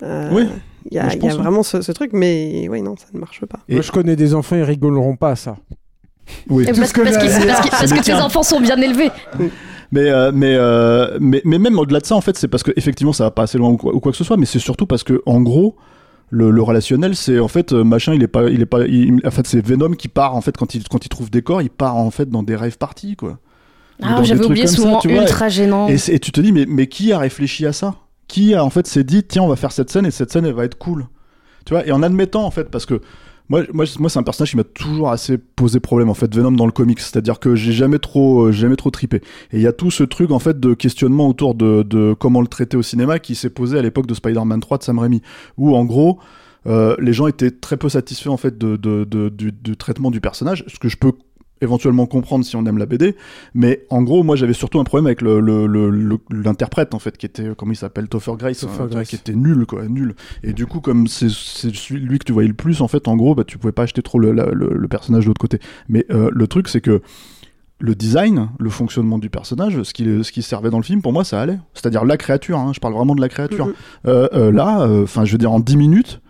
[0.03, 0.47] Euh, Oui.
[0.91, 1.33] Il y a, il y ouais.
[1.35, 3.59] vraiment ce, ce truc, mais oui, non, ça ne marche pas.
[3.69, 5.57] Et- Moi, je connais des enfants, ils rigoleront pas à ça.
[6.49, 6.65] Oui.
[6.67, 9.11] Parce, que parce que tes enfants sont bien élevés.
[9.91, 12.71] Mais, euh, mais, euh, mais, mais même au-delà de ça, en fait, c'est parce que
[12.77, 14.59] effectivement, ça va pas assez loin ou quoi, ou quoi que ce soit, mais c'est
[14.59, 15.77] surtout parce que, en gros,
[16.29, 19.21] le, le relationnel, c'est en fait, euh, machin, il est pas, il est pas, il-
[19.27, 21.63] en fait, c'est Venom qui part, en fait, quand il, quand il trouve des corps,
[21.63, 23.39] il part, en fait, dans des rêves parties, quoi.
[24.03, 25.01] Ah, j'avais oublié ce ça, vois.
[25.05, 25.89] ultra gênant.
[25.89, 27.95] Et, et tu te dis, mais, mais qui a réfléchi à ça?
[28.29, 30.55] Qui en fait s'est dit, tiens, on va faire cette scène et cette scène, elle
[30.55, 31.07] va être cool.
[31.65, 33.01] Tu vois, et en admettant en fait, parce que
[33.51, 36.53] moi, moi, moi c'est un personnage qui m'a toujours assez posé problème en fait, Venom
[36.53, 37.01] dans le comics.
[37.01, 39.17] C'est-à-dire que j'ai jamais trop, euh, jamais trop tripé.
[39.53, 42.43] Et il y a tout ce truc en fait de questionnement autour de, de comment
[42.43, 45.23] le traiter au cinéma qui s'est posé à l'époque de Spider-Man 3 de Sam Raimi,
[45.57, 46.19] où en gros.
[46.67, 50.11] euh, les gens étaient très peu satisfaits en fait de, de- de- du, du traitement
[50.11, 51.13] du personnage, ce que je peux
[51.61, 53.17] éventuellement comprendre si on aime la BD,
[53.55, 56.99] mais en gros, moi j'avais surtout un problème avec le, le- le- le- l'interprète en
[56.99, 59.09] fait, qui était, comment il s'appelle, Topher Grace, Topher hein, Grace.
[59.09, 60.15] qui était nul quoi, nul.
[60.43, 61.29] Et du coup, comme c'est
[61.91, 64.03] lui que tu voyais le plus, en fait, en gros, bah, tu pouvais pas acheter
[64.03, 65.59] trop le, personnage de l'autre côté.
[65.89, 67.03] Mais euh, le truc, c'est que
[67.81, 71.13] le design, le fonctionnement du personnage, ce qui, ce qui servait dans le film, pour
[71.13, 71.59] moi, ça allait.
[71.75, 73.67] C'est-à-dire la créature, hein, je parle vraiment de la créature.
[73.67, 73.73] Mhm.
[74.07, 76.21] Euh, euh, là, enfin, je veux dire, en 10 minutes,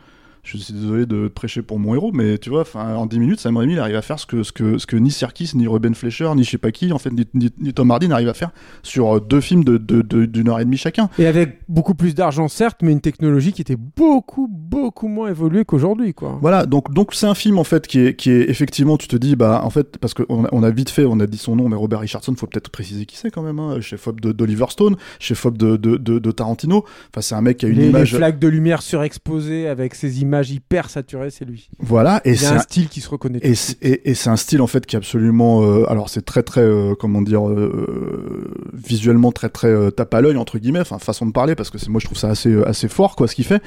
[0.43, 3.57] je suis désolé de prêcher pour mon héros, mais tu vois, en 10 minutes, Sam
[3.57, 5.95] Raimi, il arrive à faire ce que, ce que, ce que ni Serkis, ni Ruben
[5.95, 8.35] Fleischer, ni je sais pas qui, en fait, ni, ni- ni Tom Hardy n'arrive à
[8.35, 8.51] faire
[8.83, 11.09] sur euh, deux films de, de- de- d'une heure et demie chacun.
[11.19, 15.65] Et avec beaucoup plus d'argent, certes, mais une technologie qui était beaucoup, beaucoup moins évoluée
[15.65, 16.39] qu'aujourd'hui, quoi.
[16.41, 19.17] Voilà, donc donc c'est un film en fait qui est qui est effectivement tu te
[19.17, 21.57] dis bah en fait parce qu'on a, on a vite fait on a dit son
[21.57, 24.33] nom mais Robert Richardson faut peut-être préciser qui c'est quand même hein, chef op de
[24.33, 27.83] d'Oliver Stone chef op de, de, Tarantino enfin c'est un mec qui a une les,
[27.85, 31.69] les image flaques de lumière surexposées avec ces images hyper saturées, c'est lui.
[31.81, 33.39] voilà et c'est un un- style qui se reconnaît.
[33.43, 36.25] et c'est- et, et c'est un style en fait qui est absolument euh, alors c'est
[36.25, 40.99] très très euh, comment dire euh, visuellement très très tape à l'œil entre guillemets enfin
[40.99, 43.35] façon de parler parce que c'est moi je trouve ça assez assez fort quoi ce
[43.35, 43.63] qu'il fait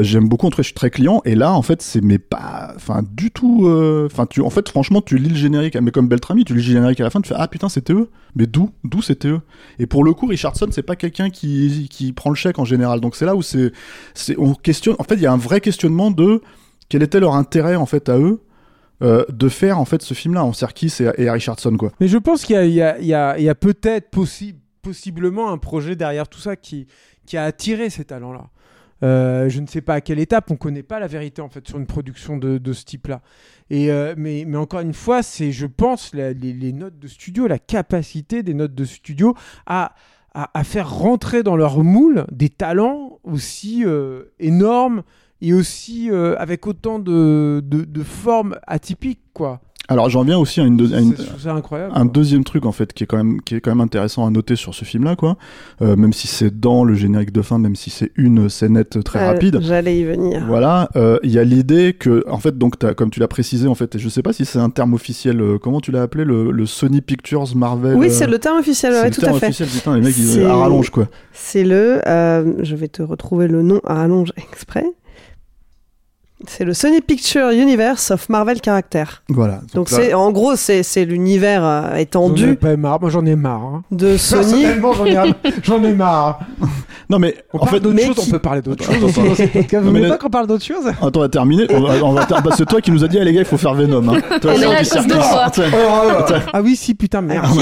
[0.00, 2.18] j'aime beaucoup en tout cas je suis très client et là en fait c'est mais
[2.18, 3.68] pas enfin du tout
[4.06, 6.72] enfin tu en fait franchement tu lis le générique mais comme Beltrami tu lis le
[6.74, 9.40] générique à la fin tu fais ah putain c'était eux mais d'où d'où c'était eux?
[9.78, 13.00] Et pour le coup Richardson c'est pas quelqu'un qui qui prend le chèque en général
[13.00, 13.72] donc c'est là où c'est
[14.12, 16.40] c'est on questionne en fait il y a un vrai questionnement de
[16.88, 18.40] quel était leur intérêt en fait à eux
[19.02, 21.92] euh, de faire en fait ce film-là en Serkis et, et Richardson quoi.
[22.00, 26.28] Mais je pense qu'il y a, a- a- a peut-être possi- possiblement un projet derrière
[26.28, 26.86] tout ça qui,
[27.26, 28.46] qui a attiré ces talents-là.
[29.02, 31.48] Euh, je ne sais pas à quelle étape, on ne connaît pas la vérité en
[31.48, 33.20] fait sur une production de, ce type-là.
[33.68, 37.58] Et euh, mais, mais encore une fois, c'est, je pense, les, notes de studio, la
[37.58, 39.34] capacité des notes de studio
[39.66, 39.94] à,
[40.32, 43.84] à, faire rentrer dans leur moule des talents aussi
[44.38, 45.02] énormes
[45.46, 49.60] et aussi euh, avec autant de, de, de formes atypiques, quoi.
[49.86, 51.14] Alors j'en viens aussi à, une, à une-
[51.92, 54.30] un deuxième truc en fait qui est quand même qui est quand même intéressant à
[54.30, 55.36] noter sur ce film-là quoi.
[55.82, 59.18] Euh, même si c'est dans le générique de fin, même si c'est une scénette très
[59.18, 59.58] Euh, rapide.
[59.60, 60.42] J'allais y venir.
[60.46, 63.68] Voilà, euh, il y a l'idée que, en fait, donc, t'as- comme tu l'as précisé,
[63.68, 66.00] en fait, et je sais pas si c'est un terme officiel, euh, comment tu l'as
[66.00, 67.94] appelé, le, le Sony Pictures Marvel.
[67.96, 69.46] Oui, euh, c'est le terme officiel, c'est ouais, le tout terme à fait.
[69.48, 71.08] officiel, putain, les mecs, ils C'est- à rallonge, quoi.
[71.34, 72.00] C'est le.
[72.08, 74.86] euh, je vais te retrouver le nom à rallonge exprès.
[76.48, 79.04] C'est le Sony Picture Universe of Marvel Character.
[79.28, 79.60] Voilà.
[79.74, 83.10] Donc, là- c'est en gros c'est c'est l'univers euh, J'en ai étendu pas marre, moi
[83.10, 83.62] j'en ai marre.
[83.62, 83.82] hein.
[83.90, 84.62] de Sony.
[84.62, 86.40] Personnellement, j'en ai, j'en ai marre.
[87.10, 88.94] Non, mais, On en parle fait, d'autre mais chose, qui- on peut parler d'autre Attends,
[88.94, 89.28] chose aussi attends.
[89.28, 89.84] dans ce podcast.
[89.84, 90.86] Vous voulez pas qu'on parle d'autre chose?
[90.88, 91.66] Attends, on va terminer.
[91.68, 93.40] On va, on va ter- bah, c'est toi qui nous a dit, ah, les gars,
[93.40, 94.08] il faut faire Venom.
[94.08, 94.20] Hein.
[94.40, 95.44] Toi, c'est là, de toi.
[95.44, 96.34] Attends.
[96.54, 97.46] Ah oui, si, putain, merde.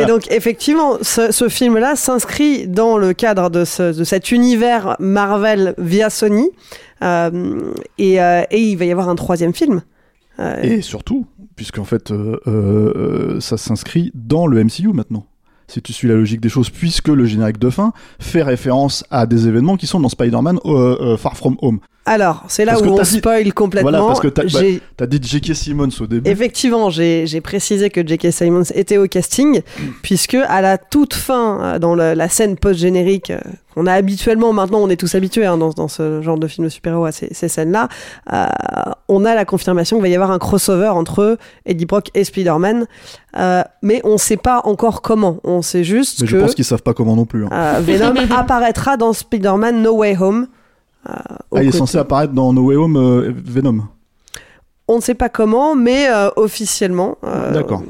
[0.00, 5.74] Et donc effectivement, ce, film-là s'inscrit dans le cadre de, ce- de cet univers Marvel
[5.78, 6.48] via Sony,
[7.02, 9.82] et, euh, et il va y avoir un troisième film.
[10.40, 15.26] Euh, Et surtout, puisqu'en fait, euh, euh, ça s'inscrit dans le MCU maintenant.
[15.68, 19.26] Si tu suis la logique des choses, puisque le générique de fin fait référence à
[19.26, 21.80] des événements qui sont dans Spider-Man euh, euh, Far From Home.
[22.06, 23.90] Alors, c'est là Parce où on dit- spoil complètement.
[23.90, 24.42] Voilà, parce que t'as-
[24.98, 25.54] bah, dit J.K.
[25.54, 26.28] Simmons au début.
[26.28, 28.30] Effectivement, j'ai précisé que J.K.
[28.30, 29.62] Simons était au casting,
[30.02, 33.38] puisque à la toute fin, euh, dans le- la scène post-générique, euh,
[33.74, 36.66] qu'on a habituellement, maintenant on est tous habitués hein, dans, dans ce genre de film
[36.66, 37.88] de super-héros à ces, ces scènes-là,
[38.32, 38.46] euh,
[39.08, 42.86] on a la confirmation qu'il va y avoir un crossover entre Eddie Brock et Spider-Man,
[43.38, 45.38] euh, mais on sait pas encore comment.
[45.42, 47.46] On sait juste Mais que je pense qu'ils savent pas comment non plus.
[47.46, 47.48] hein.
[47.50, 50.48] euh, Venom apparaîtra dans Spider-Man No Way Home.
[51.08, 51.12] Euh,
[51.54, 53.82] Ah, il est censé apparaître dans No Way Home euh, Venom.
[54.88, 57.16] On ne sait pas comment, mais euh, officiellement.
[57.24, 57.82] euh, D'accord.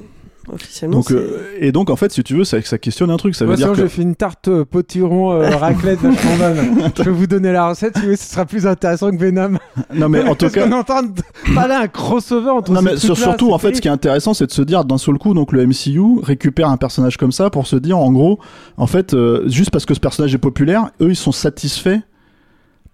[0.52, 3.34] Officiellement, Donc, euh, et donc, en fait, si tu veux, ça, ça questionne un truc.
[3.34, 3.76] Ça veut Moi, dire que.
[3.76, 6.90] j'ai fait une tarte euh, potiron euh, raclette vachement bonne.
[6.98, 9.56] Je vais vous donner la recette, si vous voulez, ce sera plus intéressant que Venom.
[9.94, 10.64] Non, mais en tout cas.
[10.64, 11.12] qu'on est en train de
[11.54, 14.46] parler un crossover entre Non mais sur- surtout en fait ce qui est intéressant c'est
[14.46, 17.66] de se dire d'un seul coup donc le MCU récupère un personnage comme ça pour
[17.66, 18.38] se dire en gros
[18.76, 22.00] en fait euh, juste parce que ce personnage est populaire eux ils sont satisfaits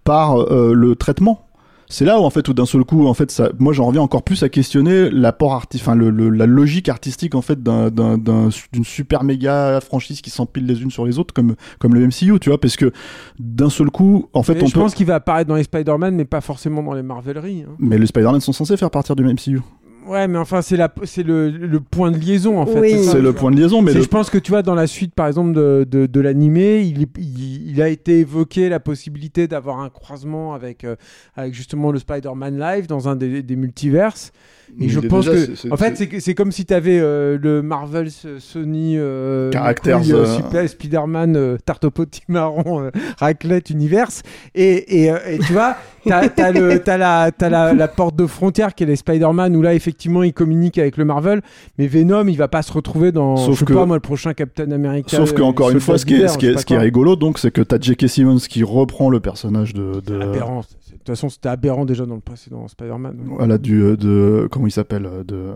[0.03, 1.45] par euh, le traitement
[1.93, 4.01] c'est là où en fait où d'un seul coup en fait ça moi j'en reviens
[4.01, 7.89] encore plus à questionner l'apport arti enfin le, le- la logique artistique en fait d'un
[7.91, 11.93] d'un- d'un- d'une super méga franchise qui s'empile les unes sur les autres comme comme
[11.93, 12.93] le MCU tu vois parce que
[13.39, 15.63] d'un seul coup en fait Mais on je peut pense qu'il va apparaître dans les
[15.63, 17.65] Spider-Man, mais pas forcément dans les Marveleries.
[17.67, 17.73] hein.
[17.77, 19.59] mais les Spider-Man sont censés faire partir du MCU
[20.07, 22.79] Ouais, mais enfin, c'est la- c'est le, le point de liaison, en fait.
[22.79, 23.03] Oui.
[23.03, 24.87] c'est le point de liaison mais C'est- le- Je pense que tu vois, dans la
[24.87, 29.47] suite, par exemple, de, de, de l'animé, il, il, il a été évoqué la possibilité
[29.47, 30.95] d'avoir un croisement avec, euh,
[31.35, 34.31] avec justement le Spider-Man Live dans un des, des multiverses.
[34.79, 36.73] Et Mais je pense déjà- que, c'est- c'est- en fait, c'est- c'est comme si tu
[36.73, 41.91] avais le Marvel euh, Sony euh, Characters, couille, euh, euh, Super Spider-Man euh, tarte au
[41.91, 44.21] potimarron euh, raclette universe
[44.55, 48.15] et, et, euh, et tu vois T'as t'as le- t'as la, t'as la, la porte
[48.15, 49.90] de frontière qui est les Spider-Man où là effectivement
[50.23, 51.41] ils communiquent avec le Marvel,
[51.77, 54.01] mais Venom il va pas se retrouver dans Sauf je sais que- pas moi le
[54.01, 55.15] prochain Captain America.
[55.17, 56.73] Sauf que euh, encore une Soldat fois, ce qui est, ce qui est, ce qui
[56.73, 58.07] est rigolo, donc, c'est que t'as J.K.
[58.07, 60.61] Simmons qui reprend le personnage de, de aberrant.
[60.61, 63.15] De toute façon c'était aberrant déjà dans le précédent Spider-Man.
[63.37, 65.53] voilà du euh, de comment il s'appelle euh, de euh,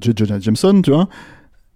[0.00, 0.12] J.
[0.16, 1.08] Jonah Jameson, tu vois.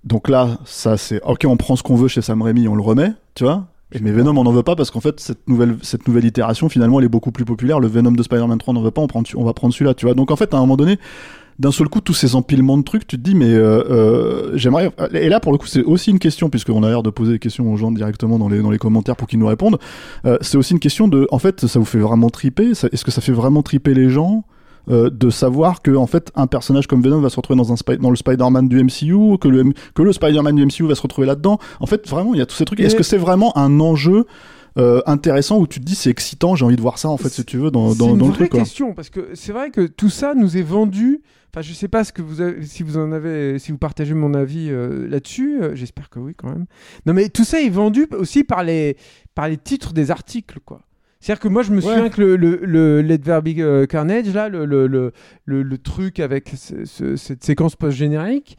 [0.04, 2.82] Donc là, ça c'est ok, on prend ce qu'on veut chez Sam Raimi, on le
[2.82, 3.66] remet, tu vois.
[4.00, 6.98] Mais Venom, on n'en veut pas parce qu'en fait, cette nouvelle, cette nouvelle itération, finalement,
[7.00, 7.80] elle est beaucoup plus populaire.
[7.80, 9.94] Le Venom de Spider-Man 3, on n'en veut pas, on, prend, on va prendre celui-là,
[9.94, 10.14] tu vois.
[10.14, 10.98] Donc en fait, à un moment donné,
[11.58, 14.92] d'un seul coup, tous ces empilements de trucs, tu te dis, mais euh, euh, j'aimerais.
[15.12, 17.38] Et là, pour le coup, c'est aussi une question, puisqu'on a l'air de poser des
[17.38, 19.78] questions aux gens directement dans les, dans les commentaires pour qu'ils nous répondent.
[20.24, 23.04] Euh, c'est aussi une question de, en fait, ça vous fait vraiment triper Ça- Est-ce
[23.04, 24.44] que ça fait vraiment triper les gens
[24.90, 27.76] euh, de savoir que en fait un personnage comme Venom va se retrouver dans un
[28.00, 31.26] dans le Spider-Man du MCU que le que le Spider-Man du MCU va se retrouver
[31.26, 33.80] là-dedans en fait vraiment il y a tous ces trucs est-ce que c'est vraiment un
[33.80, 34.24] enjeu
[34.78, 37.28] euh, intéressant où tu te dis c'est excitant j'ai envie de voir ça en fait
[37.28, 38.60] si tu veux dans, C'est dans, une dans le vraie truc quoi.
[38.60, 41.20] question parce que c'est vrai que tout ça nous est vendu.
[41.50, 44.12] Enfin, je sais pas ce que vous avez, si vous en avez, si vous partagez
[44.14, 45.62] mon avis euh, là-dessus.
[45.62, 46.66] euh, J'espère que oui, quand même.
[47.06, 48.96] Non, mais tout ça est vendu aussi par les
[49.34, 50.82] par les titres des articles, quoi.
[51.20, 54.32] C'est-à-dire que moi, je me souviens que le, le, le Let There Be euh, Carnage,
[54.32, 55.12] là, le, le, le,
[55.46, 58.56] le- le truc avec ce- ce- cette séquence post-générique,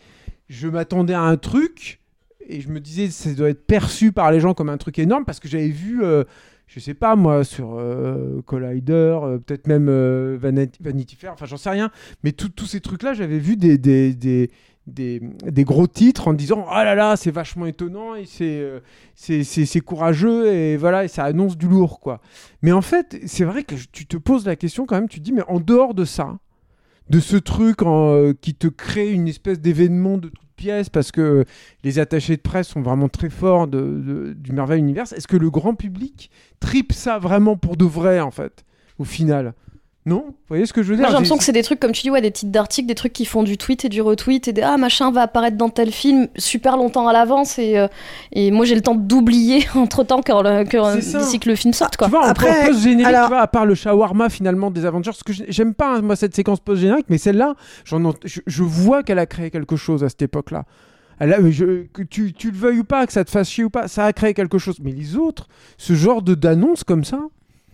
[0.49, 2.02] je m'attendais à un truc
[2.47, 5.23] et je me disais, ça doit être perçu par les gens comme un truc énorme
[5.23, 6.23] parce que j'avais vu, euh,
[6.70, 11.58] je sais pas moi, sur euh, Collider, euh, peut-être même euh, Vanity, Fair, enfin j'en
[11.58, 11.90] sais rien,
[12.24, 14.52] mais tous ces trucs-là, j'avais vu des, des, des,
[14.86, 20.78] des, gros titres en disant ah là là c'est vachement étonnant et c'est courageux et
[20.78, 22.22] voilà et ça annonce du lourd quoi.
[22.62, 25.26] Mais en fait c'est vrai que tu te poses la question quand même tu te
[25.26, 26.40] dis mais en dehors de ça
[27.10, 27.78] de ce truc
[28.42, 30.32] qui te crée une espèce d'événement de
[30.91, 31.45] parce que
[31.84, 35.13] les attachés de presse sont vraiment très forts du Marvel Universe.
[35.13, 38.65] Est-ce que le grand public tripe ça vraiment pour de vrai en fait
[38.98, 39.54] au final?
[40.10, 41.91] Non Vous voyez ce que je veux dire j'ai l'impression que c'est des trucs, comme
[41.91, 44.48] tu dis, ouais, des titres d'articles, des trucs qui font du tweet et du retweet
[44.48, 47.88] et des ah machin va apparaître dans tel film super longtemps à l'avance et, euh,
[48.32, 51.19] et moi j'ai le temps d'oublier entre temps que, que- C'est ça.
[51.19, 52.08] d'ici que le film sorte quoi.
[52.08, 55.12] Tu vois, Après, en post-générique, alors- tu vois, à part le shawarma finalement des Avengers,
[55.12, 57.54] parce que j'ai- j'aime pas hein, moi cette séquence post-générique, mais celle-là,
[57.86, 60.65] j'en ent- je, je vois qu'elle a créé quelque chose à cette époque-là.
[61.22, 63.88] Je- que tu, tu le veuilles ou pas, que ça te fasse chier ou pas,
[63.88, 64.78] ça a créé quelque chose.
[64.82, 67.19] Mais les autres, ce genre de d'annonce comme ça,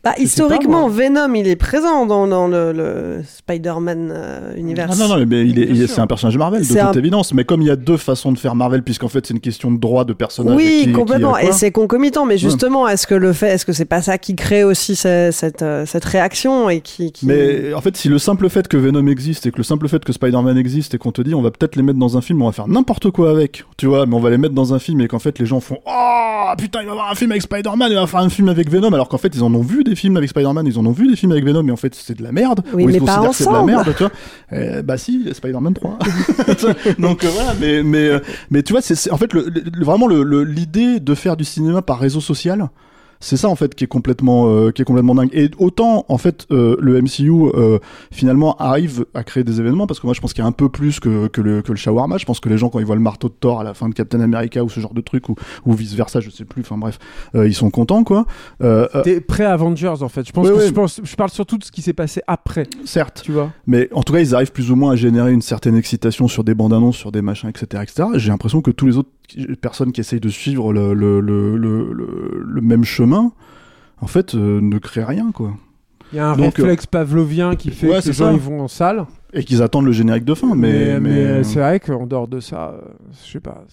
[0.05, 4.87] Bah, Je historiquement, pas, Venom, il est présent dans, dans le, le Spider-Man euh, univers.
[4.91, 5.95] Ah non, non, mais il est, Bien il est- sûr.
[5.95, 7.33] c'est un personnage Marvel, de C'est toute un- évidence.
[7.33, 9.71] Mais comme il y a deux façons de faire Marvel, puisqu'en fait c'est une question
[9.71, 10.55] de droit de personnage.
[10.55, 11.37] Oui, qui- complètement.
[11.37, 12.25] et c'est concomitant.
[12.25, 15.61] Mais justement, est-ce que le fait, est-ce que c'est pas ça qui crée aussi cette,
[15.63, 17.25] euh, cette réaction et qui, qui...
[17.25, 20.03] Mais en fait, si le simple fait que Venom existe et que le simple fait
[20.05, 22.41] que Spider-Man existe et qu'on te dit on va peut-être les mettre dans un film,
[22.43, 24.79] on va faire n'importe quoi avec, tu vois, mais on va les mettre dans un
[24.79, 27.31] film et qu'en fait les gens font Oh putain, il va y avoir un film
[27.31, 29.61] avec Spider-Man, il va faire un film avec Venom, alors qu'en fait ils en ont
[29.61, 31.77] vu des films avec Spider-Man, ils en ont vu des films avec Venom, mais en
[31.77, 32.61] fait c'est de la merde.
[32.73, 34.11] Oui, ou ils mais pas considèrent que c'est de la merde, tu vois.
[34.53, 35.99] Euh, bah si, Spider-Man 3.
[36.99, 40.07] Donc euh, voilà, mais, mais, euh, mais tu vois, c'est en fait le, le- vraiment
[40.07, 42.69] l'idée de faire du cinéma par réseau social.
[43.19, 45.29] C'est ça en fait qui est complètement euh, qui est complètement dingue.
[45.33, 47.79] Et autant en fait euh, le MCU euh,
[48.11, 50.51] finalement arrive à créer des événements parce que moi je pense qu'il y a un
[50.51, 52.17] peu plus que, que le que le shawarma.
[52.17, 53.89] Je pense que les gens quand ils voient le marteau de Thor à la fin
[53.89, 56.61] de Captain America ou ce genre de truc ou, ou vice versa, je sais plus.
[56.61, 56.99] Enfin bref,
[57.35, 58.25] euh, ils sont contents quoi.
[58.61, 60.27] Euh, euh, t'es pré-Avengers en fait.
[60.27, 60.67] Je pense Ouais, que ouais.
[60.67, 63.51] je, pense, je parle surtout de ce qui s'est passé après, certes, tu vois.
[63.67, 66.43] mais en tout cas ils arrivent plus ou moins à générer une certaine excitation sur
[66.43, 68.09] des bandes annonces, sur des machins, etc., etc.
[68.15, 69.09] J'ai l'impression que tous les autres
[69.61, 73.31] personnes qui essayent de suivre le le le le, même chemin,
[74.01, 75.53] en fait, euh, ne créent rien quoi.
[76.11, 78.61] Il y a un Donc, réflexe pavlovien qui fait ouais, que les gens ils vont
[78.61, 79.05] en salle.
[79.33, 82.27] Et qu'ils attendent le générique de fin, mais, mais, mais, euh, c'est vrai qu'en dehors
[82.27, 82.81] de ça, euh,
[83.25, 83.65] je sais pas.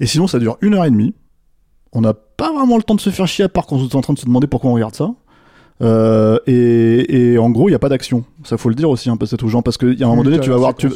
[0.00, 1.14] Et sinon, ça dure une heure et demie.
[1.92, 3.94] On n'a pas vraiment le temps de se faire chier à part quand on est
[3.94, 5.14] en train de se demander pourquoi on regarde ça.
[5.80, 8.24] Euh, et, et en gros, il n'y a pas d'action.
[8.44, 10.24] Ça faut le dire aussi, hein, peut-être aux gens, parce qu'il y a un moment
[10.24, 10.88] donné, tu vas voir, tu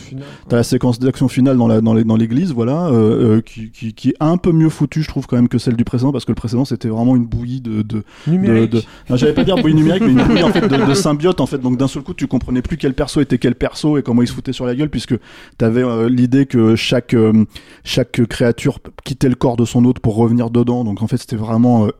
[0.50, 3.70] as la séquence d'action finale dans la dans les- dans l'église, voilà, euh, euh, qui,
[3.70, 6.10] qui, qui est un peu mieux foutue, je trouve quand même que celle du précédent,
[6.12, 8.70] parce que le précédent c'était vraiment une bouillie de, de, Numérique.
[8.70, 10.94] de- de- Non, j'allais pas dire bouillie numérique, mais une bouillie en fait de, de
[10.94, 11.58] symbiote en fait.
[11.58, 14.28] Donc d'un seul coup, tu comprenais plus quel perso était quel perso et comment ils
[14.28, 15.14] se foutaient sur la gueule, puisque
[15.58, 17.44] t'avais euh, l'idée que chaque euh,
[17.84, 20.82] chaque créature quittait le corps de son hôte pour revenir dedans.
[20.84, 21.90] Donc en fait, c'était vraiment euh,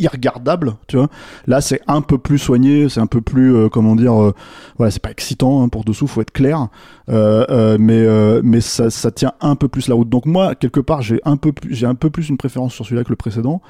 [0.00, 1.08] irregardable, tu vois.
[1.46, 4.34] Là, c'est un peu plus soigné, c'est un peu plus euh, comment dire, euh,
[4.76, 6.68] voilà, c'est pas excitant hein, pour dessous, faut être clair.
[7.08, 10.08] Euh, euh, mais euh, mais ça, ça tient un peu plus la route.
[10.08, 12.84] Donc moi, quelque part, j'ai un peu plus j'ai un peu plus une préférence sur
[12.84, 13.60] celui-là que le précédent.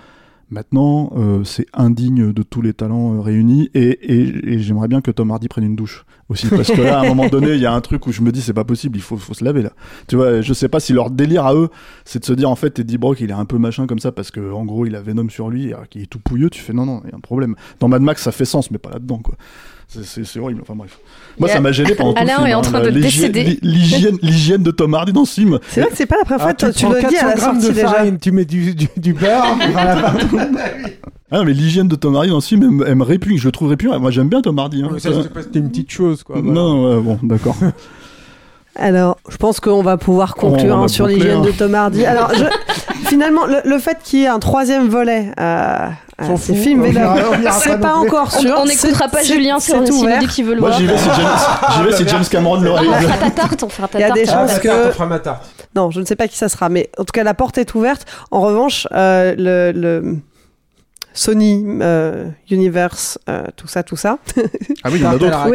[0.50, 5.12] Maintenant, euh, c'est indigne de tous les talents euh, réunis et, et, j'aimerais bien que
[5.12, 7.66] Tom Hardy prenne une douche aussi parce que là, à un moment donné, il y
[7.66, 9.62] a un truc où je me dis c'est pas possible, il faut, faut se laver
[9.62, 9.70] là.
[10.08, 11.68] Tu vois, je sais pas si leur délire à eux,
[12.04, 14.10] c'est de se dire en fait Eddie Brock il est un peu machin comme ça
[14.10, 16.50] parce que en gros il a Venom sur lui, qu'il est tout pouilleux.
[16.50, 17.54] Tu fais non non, il y a un problème.
[17.78, 19.36] Dans Mad Max ça fait sens, mais pas là-dedans quoi.
[19.90, 20.60] C'est- horrible.
[20.62, 20.98] Enfin bref.
[21.38, 22.46] Moi, ça m'a gêné pendant tout le Alain film.
[22.48, 23.58] est en hein, train la- de l'hygiène- décéder.
[24.22, 25.58] L'hygiène, de Tom Hardy dans ce film.
[25.68, 27.06] C'est vrai que c'est pas la première fois Ah, que tu tu prends le dis
[27.06, 27.88] à 400 la grammes de sortie déjà.
[27.88, 29.56] farine, tu mets du, du, du beurre.
[31.32, 33.38] Ah non, mais l'hygiène de Tom Hardy dans ce film, elle, me- répugne.
[33.38, 33.98] Je le trouve répugnant.
[34.00, 34.82] Moi, j'aime bien Tom Hardy.
[34.82, 34.90] hein.
[34.92, 36.40] Mais ça, c'était pas- c'était une petite chose, quoi.
[36.40, 36.52] voilà.
[36.52, 37.56] Non, ouais, bon, d'accord.
[38.80, 41.42] Alors, je pense qu'on va pouvoir conclure On va hein, sur l'hygiène hein.
[41.42, 42.04] de Tom Hardy.
[42.06, 42.44] Alors, je-
[43.08, 45.90] finalement, le, le fait qu'il y ait un troisième volet à,
[46.36, 46.86] ces films,
[47.60, 48.54] c'est pas pas encore sûr.
[48.58, 50.80] On n'écoutera pas Julien si on dit qu'il veut le Moi, voir.
[50.80, 53.88] j'y vais si James, vais si James Cameron mais on fera ta tarte, on fera
[53.88, 54.18] ta Il y a tarte.
[54.20, 55.42] des Ah, chances que- tarte, on fera ma tarte.
[55.76, 57.74] Non, je ne sais pas qui ça sera, mais en tout cas, la porte est
[57.74, 58.04] ouverte.
[58.30, 60.16] En revanche, euh, le, le
[61.20, 64.16] Sony euh, Universe, euh, tout ça, tout ça,
[64.82, 65.50] Ah oui, il y en a d'autres.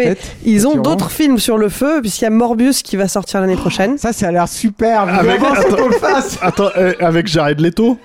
[0.45, 3.55] Ils ont d'autres films sur le feu, puisqu'il y a Morbius qui va sortir l'année
[3.55, 3.97] prochaine.
[3.97, 5.01] Ça, ça a l'air super.
[5.01, 6.37] Avec, Vraiment, faut qu'on le attends, fasse.
[6.39, 7.97] attends, euh, avec Jared Leto,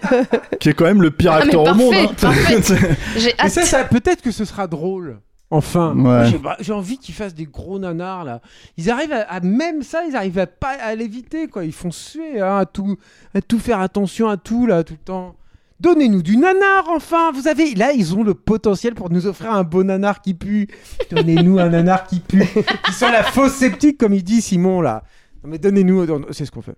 [0.59, 1.93] qui est quand même le pire Ah, acteur au monde.
[2.19, 2.95] parfait, hein.
[3.19, 3.51] J'ai hâte.
[3.51, 5.19] ça, ça peut-être que ce sera drôle.
[5.51, 6.31] Enfin, Ouais.
[6.31, 8.41] J'ai bah, j'ai envie qu'ils fassent des gros nanars là.
[8.79, 11.65] Ils arrivent à, à- même ça, ils arrivent à pas à l'éviter quoi.
[11.67, 12.97] Ils font suer hein, à tout,
[13.35, 15.35] à tout faire attention à tout là tout le temps.
[15.81, 17.33] Donnez-nous du nanar enfin.
[17.33, 20.69] Vous avez là, ils ont le potentiel pour nous offrir un beau nanar qui pue.
[21.11, 22.47] Donnez-nous un nanar qui pue,
[22.85, 25.03] qui sent la fausse sceptique comme il dit Simon là.
[25.43, 26.77] Non mais donnez-nous, c'est ce qu'on fait.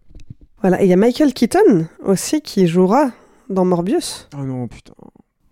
[0.61, 3.11] Voilà, et il y a Michael Keaton aussi qui jouera
[3.51, 4.29] dans Morbius.
[4.39, 4.95] Oh non putain.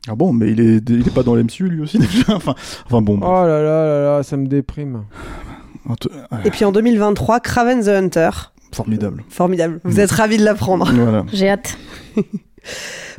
[0.08, 2.36] Ah bon, mais il est, il est pas dans l'MCU lui aussi déjà.
[2.36, 2.54] Enfin,
[2.86, 3.18] enfin bon.
[3.22, 5.04] Oh là là là là, ça me déprime.
[6.44, 8.30] Et puis en 2023, Craven the Hunter.
[8.72, 9.24] Formidable.
[9.28, 9.80] Formidable.
[9.82, 10.90] Vous êtes ravis de l'apprendre.
[10.92, 11.24] Voilà.
[11.32, 11.76] J'ai hâte.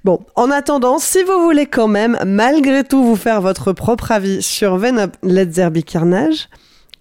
[0.03, 4.41] Bon, en attendant, si vous voulez quand même, malgré tout, vous faire votre propre avis
[4.41, 6.49] sur Venom Let There Be Carnage,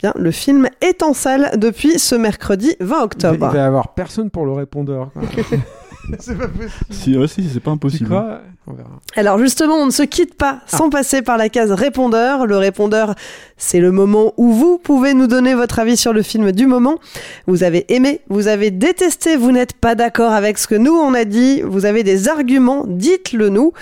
[0.01, 3.49] bien, le film est en salle depuis ce mercredi 20 Il va il octobre.
[3.53, 5.11] va y avoir personne pour le répondeur.
[6.21, 6.71] c'est pas possible.
[6.91, 8.07] Si, ouais, si, c'est pas impossible.
[8.07, 8.41] crois?
[8.67, 9.01] On verra.
[9.17, 12.47] Alors justement, on ne se quitte pas sans passer par la case répondeur.
[12.47, 13.15] Le répondeur,
[13.57, 16.99] c'est le moment où vous pouvez nous donner votre avis sur le film du moment.
[17.47, 21.15] Vous avez aimé, vous avez détesté, vous n'êtes pas d'accord avec ce que nous on
[21.15, 23.73] a dit, vous avez des arguments, dites-le nous.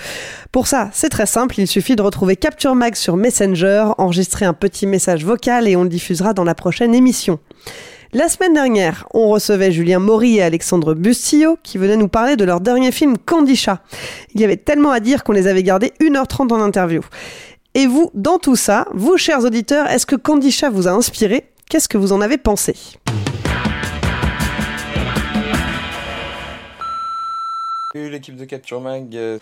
[0.51, 4.53] Pour ça, c'est très simple, il suffit de retrouver Capture Mag sur Messenger, enregistrer un
[4.53, 7.39] petit message vocal et on le diffusera dans la prochaine émission.
[8.11, 12.43] La semaine dernière, on recevait Julien Maury et Alexandre Bustillo qui venaient nous parler de
[12.43, 13.67] leur dernier film Candy.
[14.33, 17.03] Il y avait tellement à dire qu'on les avait gardés 1h30 en interview.
[17.75, 21.51] Et vous, dans tout ça, vous, chers auditeurs, est-ce que Candy vous a inspiré?
[21.69, 22.75] Qu'est-ce que vous en avez pensé?
[27.93, 29.39] L'équipe de Capture Mag.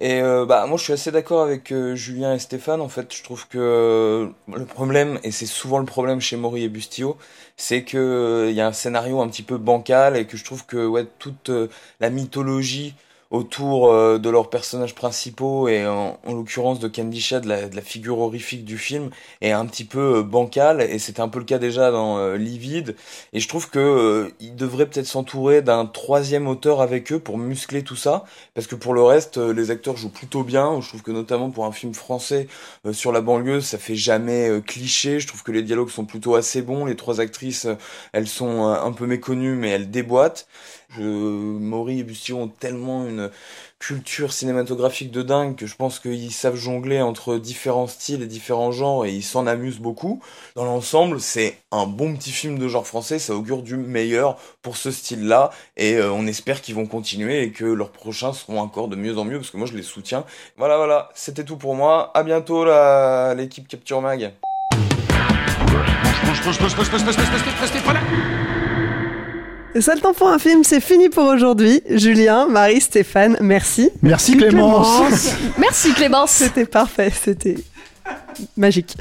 [0.00, 2.80] Et euh, bah moi je suis assez d'accord avec euh, Julien et Stéphane.
[2.80, 6.62] En fait, je trouve que euh, le problème et c'est souvent le problème chez Maury
[6.64, 7.16] et Bustillo,
[7.56, 10.66] c'est que il y a un scénario un petit peu bancal et que je trouve
[10.66, 11.50] que ouais toute
[12.00, 12.94] la mythologie
[13.30, 17.68] autour euh, de leurs personnages principaux et en, en l'occurrence de Candy Chat, de la,
[17.68, 19.10] de la figure horrifique du film,
[19.40, 22.36] est un petit peu euh, bancale et c'était un peu le cas déjà dans euh,
[22.36, 22.96] Livide
[23.32, 27.38] et je trouve que euh, ils devraient peut-être s'entourer d'un troisième auteur avec eux pour
[27.38, 30.80] muscler tout ça parce que pour le reste euh, les acteurs jouent plutôt bien.
[30.80, 32.48] Je trouve que notamment pour un film français
[32.86, 35.20] euh, sur la banlieue ça fait jamais cliché.
[35.20, 36.84] Je trouve que les dialogues sont plutôt assez bons.
[36.84, 37.66] Les trois actrices
[38.12, 40.46] elles sont un peu méconnues mais elles déboîtent.
[40.90, 43.17] Je, Maury et Bustillo ont tellement une
[43.78, 48.72] culture cinématographique de dingue que je pense qu'ils savent jongler entre différents styles et différents
[48.72, 50.20] genres et ils s'en amusent beaucoup.
[50.56, 54.76] Dans l'ensemble, c'est un bon petit film de genre français, ça augure du meilleur pour
[54.76, 58.88] ce style-là et euh, on espère qu'ils vont continuer et que leurs prochains seront encore
[58.88, 60.24] de mieux en mieux parce que moi je les soutiens.
[60.56, 62.10] Voilà, voilà, c'était tout pour moi.
[62.14, 62.64] À bientôt
[63.34, 64.32] l'équipe Capture Mag.
[69.80, 71.82] Ça, le temps pour un film, c'est fini pour aujourd'hui.
[71.90, 73.90] Julien, Marie, Stéphane, merci.
[74.02, 75.34] Merci Clémence.
[75.58, 76.30] Merci Clémence.
[76.30, 77.56] C'était parfait, c'était
[78.56, 78.96] magique.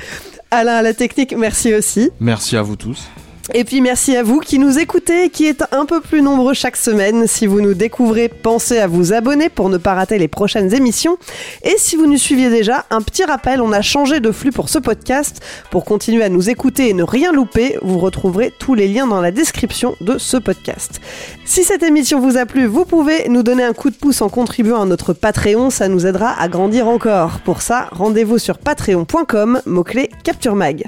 [0.52, 2.12] Alain à la technique, merci aussi.
[2.20, 3.08] Merci à vous tous.
[3.54, 6.76] Et puis merci à vous qui nous écoutez, qui êtes un peu plus nombreux chaque
[6.76, 7.28] semaine.
[7.28, 11.18] Si vous nous découvrez, pensez à vous abonner pour ne pas rater les prochaines émissions.
[11.64, 14.68] Et si vous nous suiviez déjà, un petit rappel, on a changé de flux pour
[14.68, 15.42] ce podcast.
[15.72, 19.22] Pour continuer à nous écouter et ne rien louper, vous retrouverez tous les liens dans
[19.22, 21.00] la description de ce podcast.
[21.46, 24.28] Si cette émission vous a plu, vous pouvez nous donner un coup de pouce en
[24.28, 27.40] contribuant à notre Patreon, ça nous aidera à grandir encore.
[27.40, 30.84] Pour ça, rendez-vous sur patreon.com, mot-clé Capture Mag.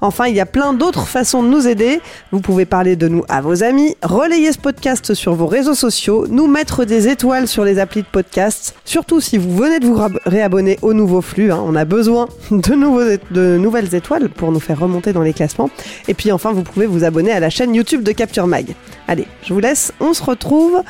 [0.00, 2.00] Enfin, il y a plein d'autres façons de nous aider.
[2.32, 6.26] Vous pouvez parler de nous à vos amis, relayer ce podcast sur vos réseaux sociaux,
[6.28, 8.74] nous mettre des étoiles sur les applis de podcast.
[8.84, 11.62] Surtout si vous venez de vous réabonner au nouveau flux, hein.
[11.64, 15.70] on a besoin de, de nouvelles étoiles pour nous faire remonter dans les classements.
[16.08, 18.74] Et puis enfin, vous pouvez vous abonner à la chaîne YouTube de Capture Mag.
[19.06, 20.82] Allez, je vous laisse, on se retrouve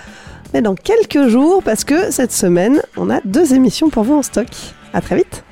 [0.52, 4.22] mais dans quelques jours parce que cette semaine, on a deux émissions pour vous en
[4.22, 4.48] stock.
[4.92, 5.44] À très vite.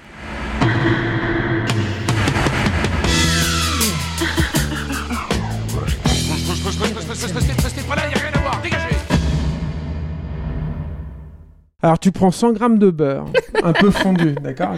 [11.82, 13.26] Alors tu prends 100 grammes de beurre,
[13.62, 14.74] un peu fondu, d'accord.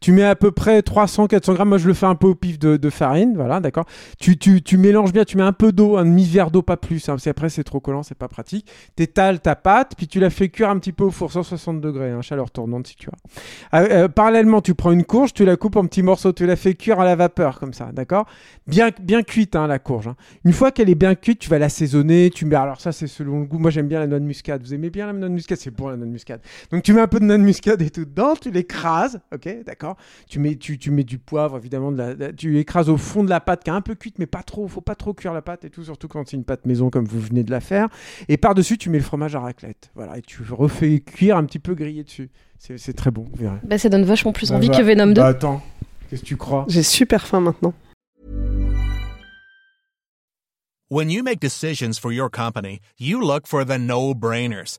[0.00, 2.58] Tu mets à peu près 300-400 grammes, moi je le fais un peu au pif
[2.58, 3.86] de, de farine, voilà, d'accord.
[4.18, 7.08] Tu, tu, tu mélanges bien, tu mets un peu d'eau, un demi-verre d'eau, pas plus,
[7.08, 8.66] hein, parce qu'après c'est trop collant, c'est pas pratique.
[8.96, 12.10] T'étales ta pâte, puis tu la fais cuire un petit peu au four, 160 degrés,
[12.10, 13.78] hein, chaleur tournante si tu as.
[13.80, 16.56] Euh, euh, parallèlement, tu prends une courge, tu la coupes en petits morceaux, tu la
[16.56, 18.26] fais cuire à la vapeur, comme ça, d'accord
[18.66, 20.08] Bien, bien cuite, hein, la courge.
[20.08, 20.16] hein.
[20.44, 23.40] Une fois qu'elle est bien cuite, tu vas l'assaisonner, tu mets, alors ça c'est selon
[23.40, 25.34] le goût, moi j'aime bien la noix de muscade, vous aimez bien la noix de
[25.34, 25.58] muscade?
[25.58, 26.40] C'est bon la noix de muscade.
[26.70, 29.64] Donc tu mets un peu de noix de muscade et tout dedans, tu l'écrases, ok,
[29.66, 29.96] d'accord.
[30.28, 33.24] Tu mets, tu, tu mets du poivre évidemment, de la, de- tu écrases au fond
[33.24, 35.32] de la pâte qui est un peu cuite, mais pas trop, faut pas trop cuire
[35.32, 37.60] la pâte et tout, surtout quand c'est une pâte maison comme vous venez de la
[37.60, 37.88] faire.
[38.28, 41.44] Et par dessus tu mets le fromage à raclette, voilà, et tu refais cuire un
[41.44, 42.30] petit peu grillé dessus.
[42.58, 43.58] C'est c'est très bon, vous verrez.
[43.64, 45.14] Bah, ça donne vachement plus Bah, envie bah, que Venom 2.
[45.14, 45.62] Bah attends,
[46.08, 46.64] qu'est-ce que tu crois?
[46.68, 47.74] J'ai super faim maintenant.
[50.90, 54.78] When you make decisions for your company, you look for the no-brainers.